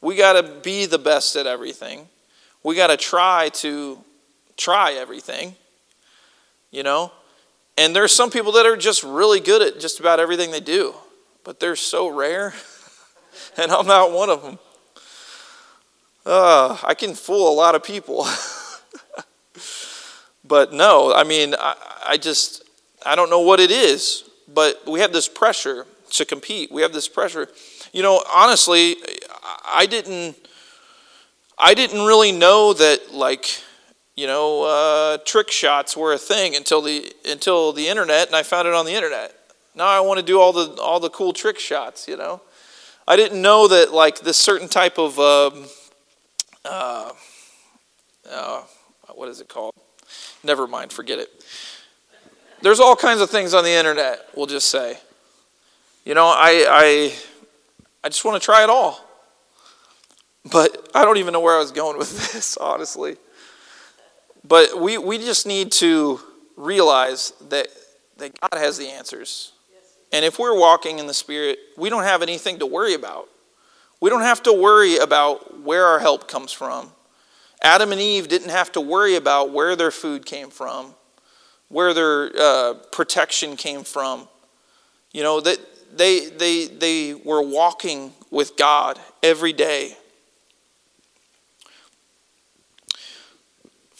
We 0.00 0.16
got 0.16 0.32
to 0.32 0.42
be 0.42 0.86
the 0.86 0.98
best 0.98 1.36
at 1.36 1.46
everything. 1.46 2.08
We 2.62 2.74
got 2.74 2.88
to 2.88 2.96
try 2.96 3.50
to 3.54 3.98
try 4.56 4.92
everything, 4.92 5.54
you 6.70 6.82
know? 6.82 7.12
And 7.76 7.94
there's 7.94 8.12
some 8.12 8.30
people 8.30 8.52
that 8.52 8.66
are 8.66 8.76
just 8.76 9.02
really 9.02 9.40
good 9.40 9.62
at 9.62 9.80
just 9.80 10.00
about 10.00 10.20
everything 10.20 10.50
they 10.50 10.60
do, 10.60 10.94
but 11.44 11.60
they're 11.60 11.76
so 11.76 12.08
rare, 12.08 12.54
and 13.56 13.72
I'm 13.72 13.86
not 13.86 14.12
one 14.12 14.30
of 14.30 14.42
them. 14.42 14.58
Uh, 16.24 16.76
I 16.84 16.94
can 16.94 17.14
fool 17.14 17.50
a 17.50 17.54
lot 17.54 17.74
of 17.74 17.82
people. 17.82 18.26
but 20.52 20.70
no, 20.70 21.14
I 21.14 21.24
mean, 21.24 21.54
I, 21.58 21.74
I 22.08 22.16
just, 22.18 22.62
I 23.06 23.16
don't 23.16 23.30
know 23.30 23.40
what 23.40 23.58
it 23.58 23.70
is, 23.70 24.24
but 24.46 24.86
we 24.86 25.00
have 25.00 25.10
this 25.10 25.26
pressure 25.26 25.86
to 26.10 26.26
compete. 26.26 26.70
We 26.70 26.82
have 26.82 26.92
this 26.92 27.08
pressure. 27.08 27.48
You 27.94 28.02
know, 28.02 28.22
honestly, 28.30 28.96
I 29.64 29.86
didn't 29.86 30.36
I 31.58 31.72
didn't 31.72 32.04
really 32.04 32.32
know 32.32 32.74
that 32.74 33.14
like 33.14 33.62
you 34.14 34.26
know 34.26 34.64
uh, 34.64 35.16
trick 35.24 35.50
shots 35.50 35.96
were 35.96 36.12
a 36.12 36.18
thing 36.18 36.54
until 36.54 36.82
the 36.82 37.10
until 37.24 37.72
the 37.72 37.88
internet, 37.88 38.26
and 38.26 38.36
I 38.36 38.42
found 38.42 38.68
it 38.68 38.74
on 38.74 38.84
the 38.84 38.92
internet. 38.92 39.34
Now 39.74 39.86
I 39.86 40.00
want 40.00 40.20
to 40.20 40.26
do 40.26 40.38
all 40.38 40.52
the 40.52 40.78
all 40.82 41.00
the 41.00 41.08
cool 41.08 41.32
trick 41.32 41.58
shots. 41.58 42.06
You 42.06 42.18
know, 42.18 42.42
I 43.08 43.16
didn't 43.16 43.40
know 43.40 43.68
that 43.68 43.94
like 43.94 44.18
this 44.18 44.36
certain 44.36 44.68
type 44.68 44.98
of 44.98 45.18
um, 45.18 45.64
uh, 46.66 47.12
uh, 48.30 48.62
what 49.14 49.30
is 49.30 49.40
it 49.40 49.48
called? 49.48 49.72
Never 50.44 50.66
mind, 50.66 50.92
forget 50.92 51.18
it. 51.18 51.30
there's 52.62 52.80
all 52.80 52.96
kinds 52.96 53.20
of 53.20 53.30
things 53.30 53.54
on 53.54 53.64
the 53.64 53.70
internet, 53.70 54.28
we'll 54.34 54.46
just 54.46 54.68
say. 54.68 54.98
You 56.04 56.14
know, 56.14 56.26
I, 56.26 56.66
I, 56.68 57.14
I 58.02 58.08
just 58.08 58.24
want 58.24 58.40
to 58.40 58.44
try 58.44 58.64
it 58.64 58.70
all. 58.70 59.00
But 60.50 60.90
I 60.94 61.04
don't 61.04 61.18
even 61.18 61.32
know 61.32 61.40
where 61.40 61.54
I 61.54 61.58
was 61.58 61.70
going 61.70 61.96
with 61.98 62.10
this, 62.32 62.56
honestly. 62.56 63.16
But 64.46 64.80
we, 64.80 64.98
we 64.98 65.18
just 65.18 65.46
need 65.46 65.70
to 65.72 66.20
realize 66.56 67.32
that, 67.48 67.68
that 68.16 68.38
God 68.40 68.58
has 68.58 68.76
the 68.78 68.88
answers. 68.88 69.52
And 70.12 70.24
if 70.24 70.38
we're 70.38 70.58
walking 70.58 70.98
in 70.98 71.06
the 71.06 71.14
Spirit, 71.14 71.58
we 71.76 71.88
don't 71.88 72.02
have 72.02 72.22
anything 72.22 72.58
to 72.58 72.66
worry 72.66 72.94
about. 72.94 73.28
We 74.00 74.10
don't 74.10 74.22
have 74.22 74.42
to 74.42 74.52
worry 74.52 74.96
about 74.96 75.60
where 75.60 75.86
our 75.86 76.00
help 76.00 76.28
comes 76.28 76.52
from. 76.52 76.90
Adam 77.62 77.92
and 77.92 78.00
Eve 78.00 78.26
didn't 78.26 78.50
have 78.50 78.72
to 78.72 78.80
worry 78.80 79.14
about 79.14 79.52
where 79.52 79.76
their 79.76 79.92
food 79.92 80.26
came 80.26 80.50
from, 80.50 80.94
where 81.68 81.94
their 81.94 82.30
uh, 82.36 82.74
protection 82.90 83.56
came 83.56 83.84
from. 83.84 84.28
You 85.12 85.22
know, 85.22 85.40
that 85.40 85.58
they, 85.96 86.28
they, 86.28 86.66
they 86.66 87.14
were 87.14 87.42
walking 87.42 88.12
with 88.30 88.56
God 88.56 88.98
every 89.22 89.52
day. 89.52 89.96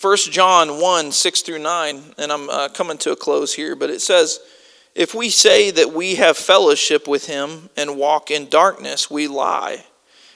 1 0.01 0.17
John 0.33 0.81
1 0.81 1.13
6 1.13 1.43
through 1.43 1.61
9, 1.61 2.03
and 2.19 2.33
I'm 2.33 2.51
uh, 2.51 2.69
coming 2.71 2.99
to 2.99 3.13
a 3.13 3.17
close 3.17 3.55
here, 3.55 3.77
but 3.77 3.89
it 3.89 4.01
says, 4.01 4.41
If 4.97 5.15
we 5.15 5.31
say 5.31 5.71
that 5.71 5.93
we 5.93 6.17
have 6.17 6.37
fellowship 6.37 7.07
with 7.07 7.27
him 7.27 7.71
and 7.77 7.97
walk 7.97 8.33
in 8.33 8.49
darkness, 8.49 9.09
we 9.09 9.29
lie 9.29 9.85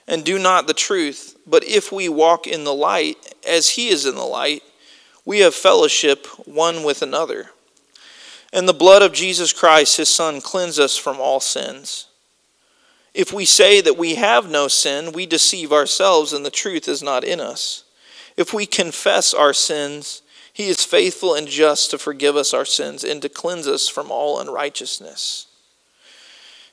and 0.08 0.24
do 0.24 0.38
not 0.38 0.66
the 0.66 0.74
truth. 0.74 1.36
But 1.46 1.64
if 1.64 1.92
we 1.92 2.08
walk 2.08 2.46
in 2.46 2.64
the 2.64 2.74
light, 2.74 3.34
as 3.46 3.70
he 3.70 3.88
is 3.88 4.06
in 4.06 4.14
the 4.14 4.22
light, 4.22 4.62
we 5.24 5.40
have 5.40 5.54
fellowship 5.54 6.26
one 6.46 6.84
with 6.84 7.02
another. 7.02 7.50
And 8.52 8.68
the 8.68 8.72
blood 8.72 9.02
of 9.02 9.12
Jesus 9.12 9.52
Christ, 9.52 9.96
his 9.96 10.08
Son, 10.08 10.40
cleanse 10.40 10.78
us 10.78 10.96
from 10.96 11.20
all 11.20 11.40
sins. 11.40 12.06
If 13.12 13.32
we 13.32 13.44
say 13.44 13.80
that 13.80 13.96
we 13.96 14.16
have 14.16 14.50
no 14.50 14.68
sin, 14.68 15.12
we 15.12 15.26
deceive 15.26 15.72
ourselves, 15.72 16.32
and 16.32 16.44
the 16.44 16.50
truth 16.50 16.86
is 16.86 17.02
not 17.02 17.24
in 17.24 17.40
us. 17.40 17.84
If 18.36 18.52
we 18.52 18.66
confess 18.66 19.32
our 19.32 19.54
sins, 19.54 20.22
he 20.52 20.68
is 20.68 20.84
faithful 20.84 21.34
and 21.34 21.48
just 21.48 21.90
to 21.90 21.98
forgive 21.98 22.36
us 22.36 22.54
our 22.54 22.64
sins 22.64 23.04
and 23.04 23.20
to 23.22 23.28
cleanse 23.28 23.66
us 23.66 23.88
from 23.88 24.10
all 24.10 24.40
unrighteousness. 24.40 25.46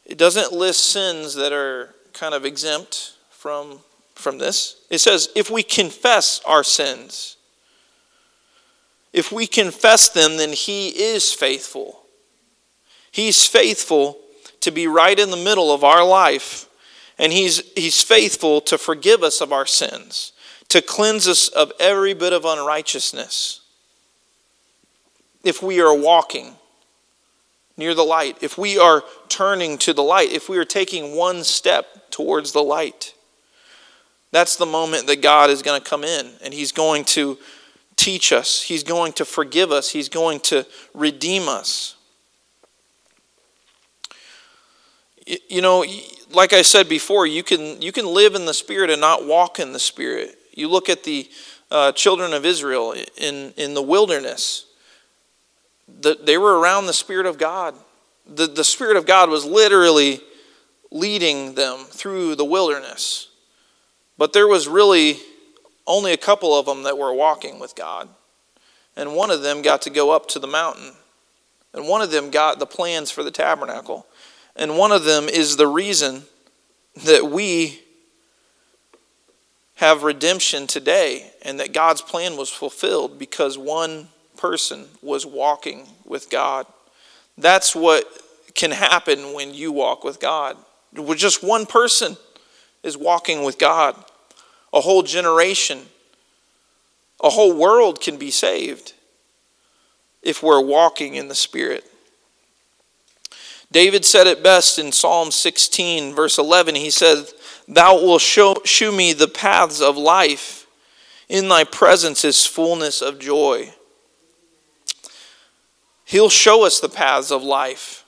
It 0.05 0.17
doesn't 0.17 0.51
list 0.51 0.86
sins 0.86 1.36
that 1.36 1.53
are 1.53 1.95
kind 2.13 2.34
of 2.34 2.45
exempt 2.45 3.12
from, 3.43 3.77
from 4.15 4.37
this. 4.37 4.77
It 4.89 4.99
says, 4.99 5.27
if 5.35 5.51
we 5.51 5.63
confess 5.63 6.39
our 6.45 6.63
sins, 6.63 7.35
if 9.11 9.33
we 9.33 9.47
confess 9.47 10.07
them, 10.07 10.37
then 10.37 10.53
he 10.53 10.87
is 10.87 11.33
faithful. 11.33 12.03
He's 13.11 13.45
faithful 13.45 14.17
to 14.61 14.71
be 14.71 14.87
right 14.87 15.19
in 15.19 15.29
the 15.29 15.35
middle 15.35 15.73
of 15.73 15.83
our 15.83 16.07
life, 16.07 16.69
and 17.19 17.33
he's, 17.33 17.61
he's 17.73 18.01
faithful 18.01 18.61
to 18.61 18.77
forgive 18.77 19.23
us 19.23 19.41
of 19.41 19.51
our 19.51 19.65
sins 19.65 20.31
to 20.69 20.81
cleanse 20.81 21.27
us 21.27 21.49
of 21.49 21.73
every 21.81 22.13
bit 22.13 22.31
of 22.31 22.45
unrighteousness. 22.45 23.59
If 25.43 25.61
we 25.61 25.81
are 25.81 25.93
walking 25.93 26.55
near 27.75 27.93
the 27.93 28.03
light, 28.03 28.37
if 28.39 28.57
we 28.57 28.79
are 28.79 29.03
turning 29.27 29.77
to 29.79 29.91
the 29.91 30.01
light, 30.01 30.31
if 30.31 30.47
we 30.47 30.57
are 30.57 30.65
taking 30.65 31.17
one 31.17 31.43
step 31.43 32.09
towards 32.09 32.53
the 32.53 32.63
light, 32.63 33.13
that's 34.34 34.55
the 34.55 34.65
moment 34.65 35.05
that 35.05 35.21
God 35.21 35.51
is 35.51 35.61
going 35.61 35.79
to 35.79 35.88
come 35.88 36.03
in 36.03 36.27
and 36.43 36.53
He's 36.53 36.71
going 36.71 37.05
to 37.05 37.38
teach 37.95 38.34
us, 38.34 38.63
He's 38.63 38.84
going 38.84 39.13
to 39.13 39.25
forgive 39.25 39.71
us, 39.71 39.91
He's 39.91 40.09
going 40.09 40.39
to 40.41 40.65
redeem 40.95 41.47
us. 41.47 41.95
You 45.47 45.61
know, 45.61 45.86
like 46.31 46.51
I 46.51 46.63
said 46.63 46.89
before, 46.89 47.27
you 47.27 47.43
can, 47.43 47.79
you 47.79 47.91
can 47.91 48.07
live 48.07 48.34
in 48.34 48.45
the 48.45 48.55
Spirit 48.55 48.89
and 48.89 48.99
not 48.99 49.25
walk 49.25 49.59
in 49.59 49.71
the 49.71 49.79
Spirit. 49.79 50.36
You 50.51 50.67
look 50.67 50.89
at 50.89 51.03
the 51.03 51.29
uh, 51.69 51.91
children 51.91 52.34
of 52.34 52.43
Israel 52.43 52.95
in, 53.15 53.53
in 53.55 53.75
the 53.75 53.84
wilderness, 53.84 54.65
the, 55.88 56.17
they 56.21 56.39
were 56.39 56.59
around 56.59 56.88
the 56.88 56.93
Spirit 56.93 57.27
of 57.27 57.38
God. 57.38 57.75
The, 58.25 58.47
the 58.47 58.63
Spirit 58.63 58.97
of 58.97 59.05
God 59.05 59.29
was 59.29 59.45
literally 59.45 60.21
leading 60.91 61.53
them 61.53 61.86
through 61.86 62.36
the 62.36 62.45
wilderness. 62.45 63.27
But 64.18 64.34
there 64.34 64.47
was 64.47 64.68
really 64.68 65.18
only 65.88 66.14
a 66.14 66.18
couple 66.18 66.57
of 66.57 66.66
them 66.66 66.84
that 66.84 66.97
were 66.97 67.14
walking 67.14 67.59
with 67.59 67.76
God. 67.76 68.09
And 68.95 69.16
one 69.16 69.32
of 69.32 69.41
them 69.41 69.61
got 69.61 69.82
to 69.84 69.89
go 69.89 70.11
up 70.11 70.28
to 70.30 70.39
the 70.39 70.47
mountain. 70.47 70.91
And 71.74 71.88
one 71.88 72.01
of 72.01 72.11
them 72.11 72.30
got 72.30 72.59
the 72.59 72.66
plans 72.66 73.09
for 73.09 73.24
the 73.24 73.32
tabernacle. 73.32 74.05
And 74.55 74.78
one 74.78 74.91
of 74.91 75.03
them 75.03 75.28
is 75.28 75.57
the 75.57 75.68
reason 75.68 76.24
that 77.05 77.26
we 77.26 77.82
have 79.76 80.03
redemption 80.03 80.68
today 80.68 81.32
and 81.41 81.59
that 81.59 81.74
God's 81.74 82.01
plan 82.01 82.38
was 82.38 82.49
fulfilled 82.49 83.18
because 83.18 83.57
one 83.57 84.09
person 84.38 84.86
was 85.01 85.26
walking 85.26 85.88
with 86.05 86.30
God. 86.30 86.68
That's 87.38 87.76
what 87.76 88.05
can 88.53 88.72
happen 88.72 89.34
when 89.34 89.53
you 89.55 89.72
walk 89.72 90.03
with 90.03 90.20
God. 90.20 90.57
With 90.93 91.18
just 91.18 91.43
one 91.43 91.66
person 91.66 92.18
is 92.84 92.97
walking 92.97 93.43
with 93.43 93.57
God, 93.57 93.95
a 94.73 94.81
whole 94.81 95.03
generation, 95.03 95.88
a 97.21 97.29
whole 97.29 97.53
world 97.53 98.01
can 98.01 98.17
be 98.17 98.29
saved 98.29 98.93
if 100.21 100.43
we're 100.43 100.61
walking 100.61 101.15
in 101.15 101.27
the 101.27 101.36
Spirit. 101.36 101.86
David 103.71 104.05
said 104.05 104.27
it 104.27 104.43
best 104.43 104.77
in 104.77 104.91
Psalm 104.91 105.31
16, 105.31 106.13
verse 106.13 106.38
11. 106.38 106.75
He 106.75 106.91
said, 106.91 107.25
Thou 107.67 107.95
wilt 107.95 108.21
show, 108.21 108.55
shew 108.63 108.91
me 108.91 109.13
the 109.13 109.27
paths 109.27 109.81
of 109.81 109.97
life. 109.97 110.67
In 111.27 111.47
thy 111.47 111.63
presence 111.63 112.23
is 112.23 112.45
fullness 112.45 113.01
of 113.01 113.17
joy. 113.17 113.73
He'll 116.05 116.29
show 116.29 116.65
us 116.65 116.79
the 116.79 116.89
paths 116.89 117.31
of 117.31 117.41
life. 117.41 118.05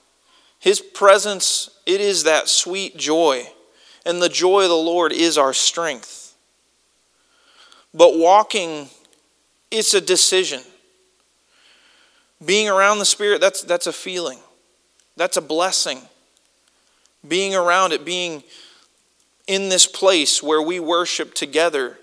His 0.60 0.80
presence, 0.80 1.70
it 1.86 2.00
is 2.00 2.22
that 2.22 2.48
sweet 2.48 2.96
joy. 2.96 3.48
And 4.06 4.22
the 4.22 4.28
joy 4.28 4.62
of 4.62 4.68
the 4.68 4.76
Lord 4.76 5.12
is 5.12 5.36
our 5.36 5.52
strength. 5.52 6.36
But 7.92 8.16
walking, 8.16 8.88
it's 9.72 9.94
a 9.94 10.00
decision. 10.00 10.62
Being 12.44 12.68
around 12.68 13.00
the 13.00 13.04
Spirit, 13.04 13.40
that's, 13.40 13.62
that's 13.62 13.88
a 13.88 13.92
feeling, 13.92 14.38
that's 15.16 15.36
a 15.36 15.42
blessing. 15.42 16.00
Being 17.26 17.56
around 17.56 17.92
it, 17.92 18.04
being 18.04 18.44
in 19.48 19.70
this 19.70 19.86
place 19.86 20.40
where 20.40 20.62
we 20.62 20.78
worship 20.78 21.34
together, 21.34 21.98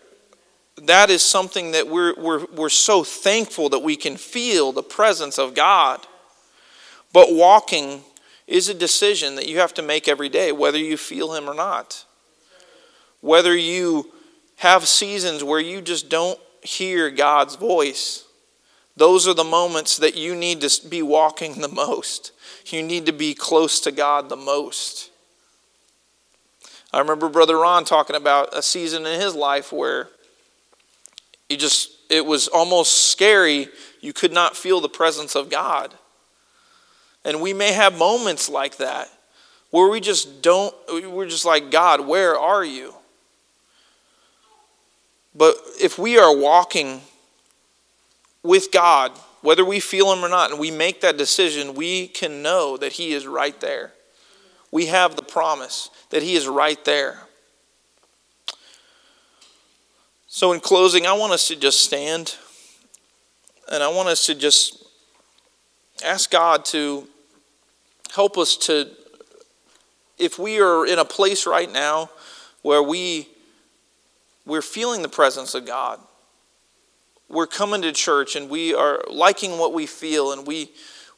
that 0.81 1.09
is 1.09 1.21
something 1.21 1.71
that 1.71 1.87
we're, 1.87 2.15
we're, 2.19 2.45
we're 2.47 2.69
so 2.69 3.05
thankful 3.05 3.69
that 3.69 3.79
we 3.79 3.95
can 3.95 4.17
feel 4.17 4.73
the 4.73 4.83
presence 4.83 5.39
of 5.39 5.53
God. 5.53 6.05
But 7.13 7.33
walking 7.33 8.03
is 8.47 8.69
a 8.69 8.73
decision 8.73 9.35
that 9.35 9.47
you 9.47 9.59
have 9.59 9.73
to 9.75 9.81
make 9.81 10.07
every 10.07 10.29
day, 10.29 10.51
whether 10.51 10.77
you 10.77 10.97
feel 10.97 11.33
Him 11.33 11.49
or 11.49 11.53
not. 11.53 12.05
Whether 13.21 13.55
you 13.55 14.11
have 14.57 14.87
seasons 14.87 15.43
where 15.43 15.59
you 15.59 15.81
just 15.81 16.09
don't 16.09 16.39
hear 16.61 17.09
God's 17.09 17.55
voice, 17.55 18.25
those 18.95 19.27
are 19.27 19.33
the 19.33 19.43
moments 19.43 19.97
that 19.97 20.15
you 20.15 20.35
need 20.35 20.61
to 20.61 20.87
be 20.87 21.01
walking 21.01 21.61
the 21.61 21.67
most. 21.67 22.31
You 22.67 22.83
need 22.83 23.05
to 23.07 23.13
be 23.13 23.33
close 23.33 23.79
to 23.81 23.91
God 23.91 24.29
the 24.29 24.35
most. 24.35 25.09
I 26.91 26.99
remember 26.99 27.27
Brother 27.27 27.57
Ron 27.57 27.85
talking 27.85 28.15
about 28.15 28.55
a 28.55 28.61
season 28.61 29.05
in 29.05 29.19
his 29.19 29.33
life 29.33 29.73
where 29.73 30.09
he 31.49 31.57
just, 31.57 31.91
it 32.09 32.25
was 32.25 32.47
almost 32.47 33.09
scary. 33.09 33.67
You 33.99 34.13
could 34.13 34.31
not 34.31 34.55
feel 34.55 34.79
the 34.79 34.89
presence 34.89 35.35
of 35.35 35.49
God. 35.49 35.95
And 37.25 37.41
we 37.41 37.53
may 37.53 37.71
have 37.71 37.97
moments 37.97 38.49
like 38.49 38.77
that 38.77 39.09
where 39.71 39.89
we 39.89 39.99
just 39.99 40.41
don't, 40.41 40.75
we're 40.89 41.27
just 41.27 41.45
like, 41.45 41.71
God, 41.71 42.01
where 42.01 42.37
are 42.37 42.63
you? 42.63 42.93
But 45.35 45.55
if 45.81 45.97
we 45.97 46.19
are 46.19 46.35
walking 46.35 47.01
with 48.43 48.71
God, 48.71 49.11
whether 49.41 49.65
we 49.65 49.79
feel 49.79 50.13
Him 50.13 50.23
or 50.23 50.29
not, 50.29 50.51
and 50.51 50.59
we 50.59 50.69
make 50.69 51.01
that 51.01 51.17
decision, 51.17 51.73
we 51.73 52.07
can 52.07 52.43
know 52.43 52.77
that 52.77 52.93
He 52.93 53.13
is 53.13 53.25
right 53.25 53.59
there. 53.61 53.93
We 54.71 54.87
have 54.87 55.15
the 55.15 55.23
promise 55.23 55.89
that 56.11 56.21
He 56.23 56.35
is 56.35 56.47
right 56.47 56.83
there. 56.85 57.21
So, 60.27 60.51
in 60.51 60.59
closing, 60.59 61.05
I 61.05 61.13
want 61.13 61.33
us 61.33 61.47
to 61.47 61.55
just 61.55 61.83
stand 61.83 62.35
and 63.71 63.81
I 63.81 63.87
want 63.87 64.09
us 64.09 64.25
to 64.27 64.35
just 64.35 64.83
ask 66.03 66.29
God 66.29 66.65
to 66.65 67.07
help 68.13 68.37
us 68.37 68.55
to, 68.55 68.87
if 70.19 70.37
we 70.37 70.59
are 70.59 70.85
in 70.85 70.99
a 70.99 71.05
place 71.05 71.47
right 71.47 71.71
now 71.71 72.09
where 72.61 72.83
we, 72.83 73.27
we're 74.45 74.61
feeling 74.61 75.01
the 75.01 75.09
presence 75.09 75.55
of 75.55 75.65
God, 75.65 75.99
we're 77.27 77.47
coming 77.47 77.81
to 77.81 77.91
church 77.91 78.35
and 78.35 78.49
we 78.49 78.75
are 78.75 79.03
liking 79.09 79.57
what 79.57 79.73
we 79.73 79.87
feel 79.87 80.31
and 80.31 80.45
we, 80.45 80.71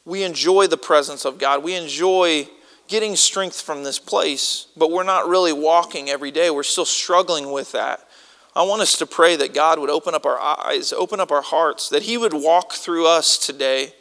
we 0.06 0.22
enjoy 0.22 0.66
the 0.66 0.78
presence 0.78 1.26
of 1.26 1.38
God. 1.38 1.62
We 1.62 1.74
enjoy 1.74 2.48
getting 2.88 3.14
strength 3.14 3.60
from 3.60 3.84
this 3.84 3.98
place, 3.98 4.68
but 4.76 4.90
we're 4.90 5.02
not 5.02 5.28
really 5.28 5.52
walking 5.52 6.08
every 6.08 6.30
day. 6.30 6.48
We're 6.48 6.62
still 6.62 6.86
struggling 6.86 7.52
with 7.52 7.72
that. 7.72 8.00
I 8.54 8.62
want 8.62 8.80
us 8.80 8.96
to 8.98 9.06
pray 9.06 9.36
that 9.36 9.52
God 9.52 9.78
would 9.78 9.90
open 9.90 10.14
up 10.14 10.24
our 10.24 10.40
eyes, 10.40 10.94
open 10.94 11.20
up 11.20 11.30
our 11.30 11.42
hearts, 11.42 11.90
that 11.90 12.04
He 12.04 12.16
would 12.16 12.32
walk 12.32 12.72
through 12.72 13.06
us 13.06 13.36
today 13.36 13.92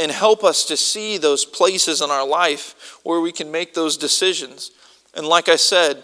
and 0.00 0.10
help 0.10 0.42
us 0.42 0.64
to 0.64 0.78
see 0.78 1.18
those 1.18 1.44
places 1.44 2.00
in 2.00 2.10
our 2.10 2.26
life 2.26 2.98
where 3.02 3.20
we 3.20 3.30
can 3.30 3.50
make 3.50 3.74
those 3.74 3.98
decisions. 3.98 4.70
And 5.14 5.26
like 5.26 5.50
I 5.50 5.56
said, 5.56 6.02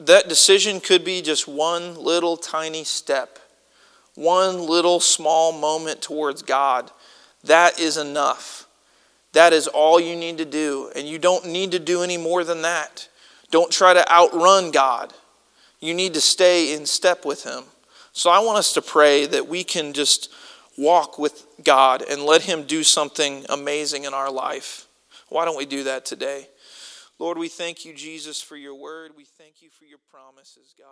that 0.00 0.28
decision 0.28 0.80
could 0.80 1.04
be 1.04 1.22
just 1.22 1.46
one 1.46 1.94
little 1.94 2.36
tiny 2.36 2.82
step, 2.82 3.38
one 4.16 4.66
little 4.66 4.98
small 4.98 5.52
moment 5.52 6.02
towards 6.02 6.42
God. 6.42 6.90
That 7.44 7.78
is 7.78 7.96
enough. 7.96 8.66
That 9.32 9.52
is 9.52 9.68
all 9.68 10.00
you 10.00 10.16
need 10.16 10.38
to 10.38 10.44
do. 10.44 10.90
And 10.96 11.06
you 11.06 11.20
don't 11.20 11.46
need 11.46 11.70
to 11.70 11.78
do 11.78 12.02
any 12.02 12.16
more 12.16 12.42
than 12.42 12.62
that. 12.62 13.08
Don't 13.52 13.70
try 13.70 13.94
to 13.94 14.12
outrun 14.12 14.72
God. 14.72 15.14
You 15.78 15.94
need 15.94 16.14
to 16.14 16.20
stay 16.20 16.74
in 16.74 16.86
step 16.86 17.24
with 17.24 17.44
Him. 17.44 17.62
So 18.12 18.28
I 18.28 18.40
want 18.40 18.58
us 18.58 18.72
to 18.72 18.82
pray 18.82 19.24
that 19.26 19.46
we 19.46 19.62
can 19.62 19.92
just 19.92 20.32
walk 20.76 21.18
with 21.18 21.46
God 21.64 22.02
and 22.02 22.22
let 22.22 22.42
Him 22.42 22.64
do 22.64 22.82
something 22.82 23.44
amazing 23.48 24.04
in 24.04 24.14
our 24.14 24.30
life. 24.30 24.86
Why 25.28 25.44
don't 25.44 25.56
we 25.56 25.66
do 25.66 25.84
that 25.84 26.04
today? 26.04 26.48
Lord, 27.18 27.38
we 27.38 27.48
thank 27.48 27.84
you, 27.84 27.94
Jesus, 27.94 28.40
for 28.40 28.56
your 28.56 28.74
word. 28.74 29.12
We 29.16 29.24
thank 29.24 29.62
you 29.62 29.70
for 29.70 29.84
your 29.84 30.00
promises, 30.10 30.74
God. 30.78 30.86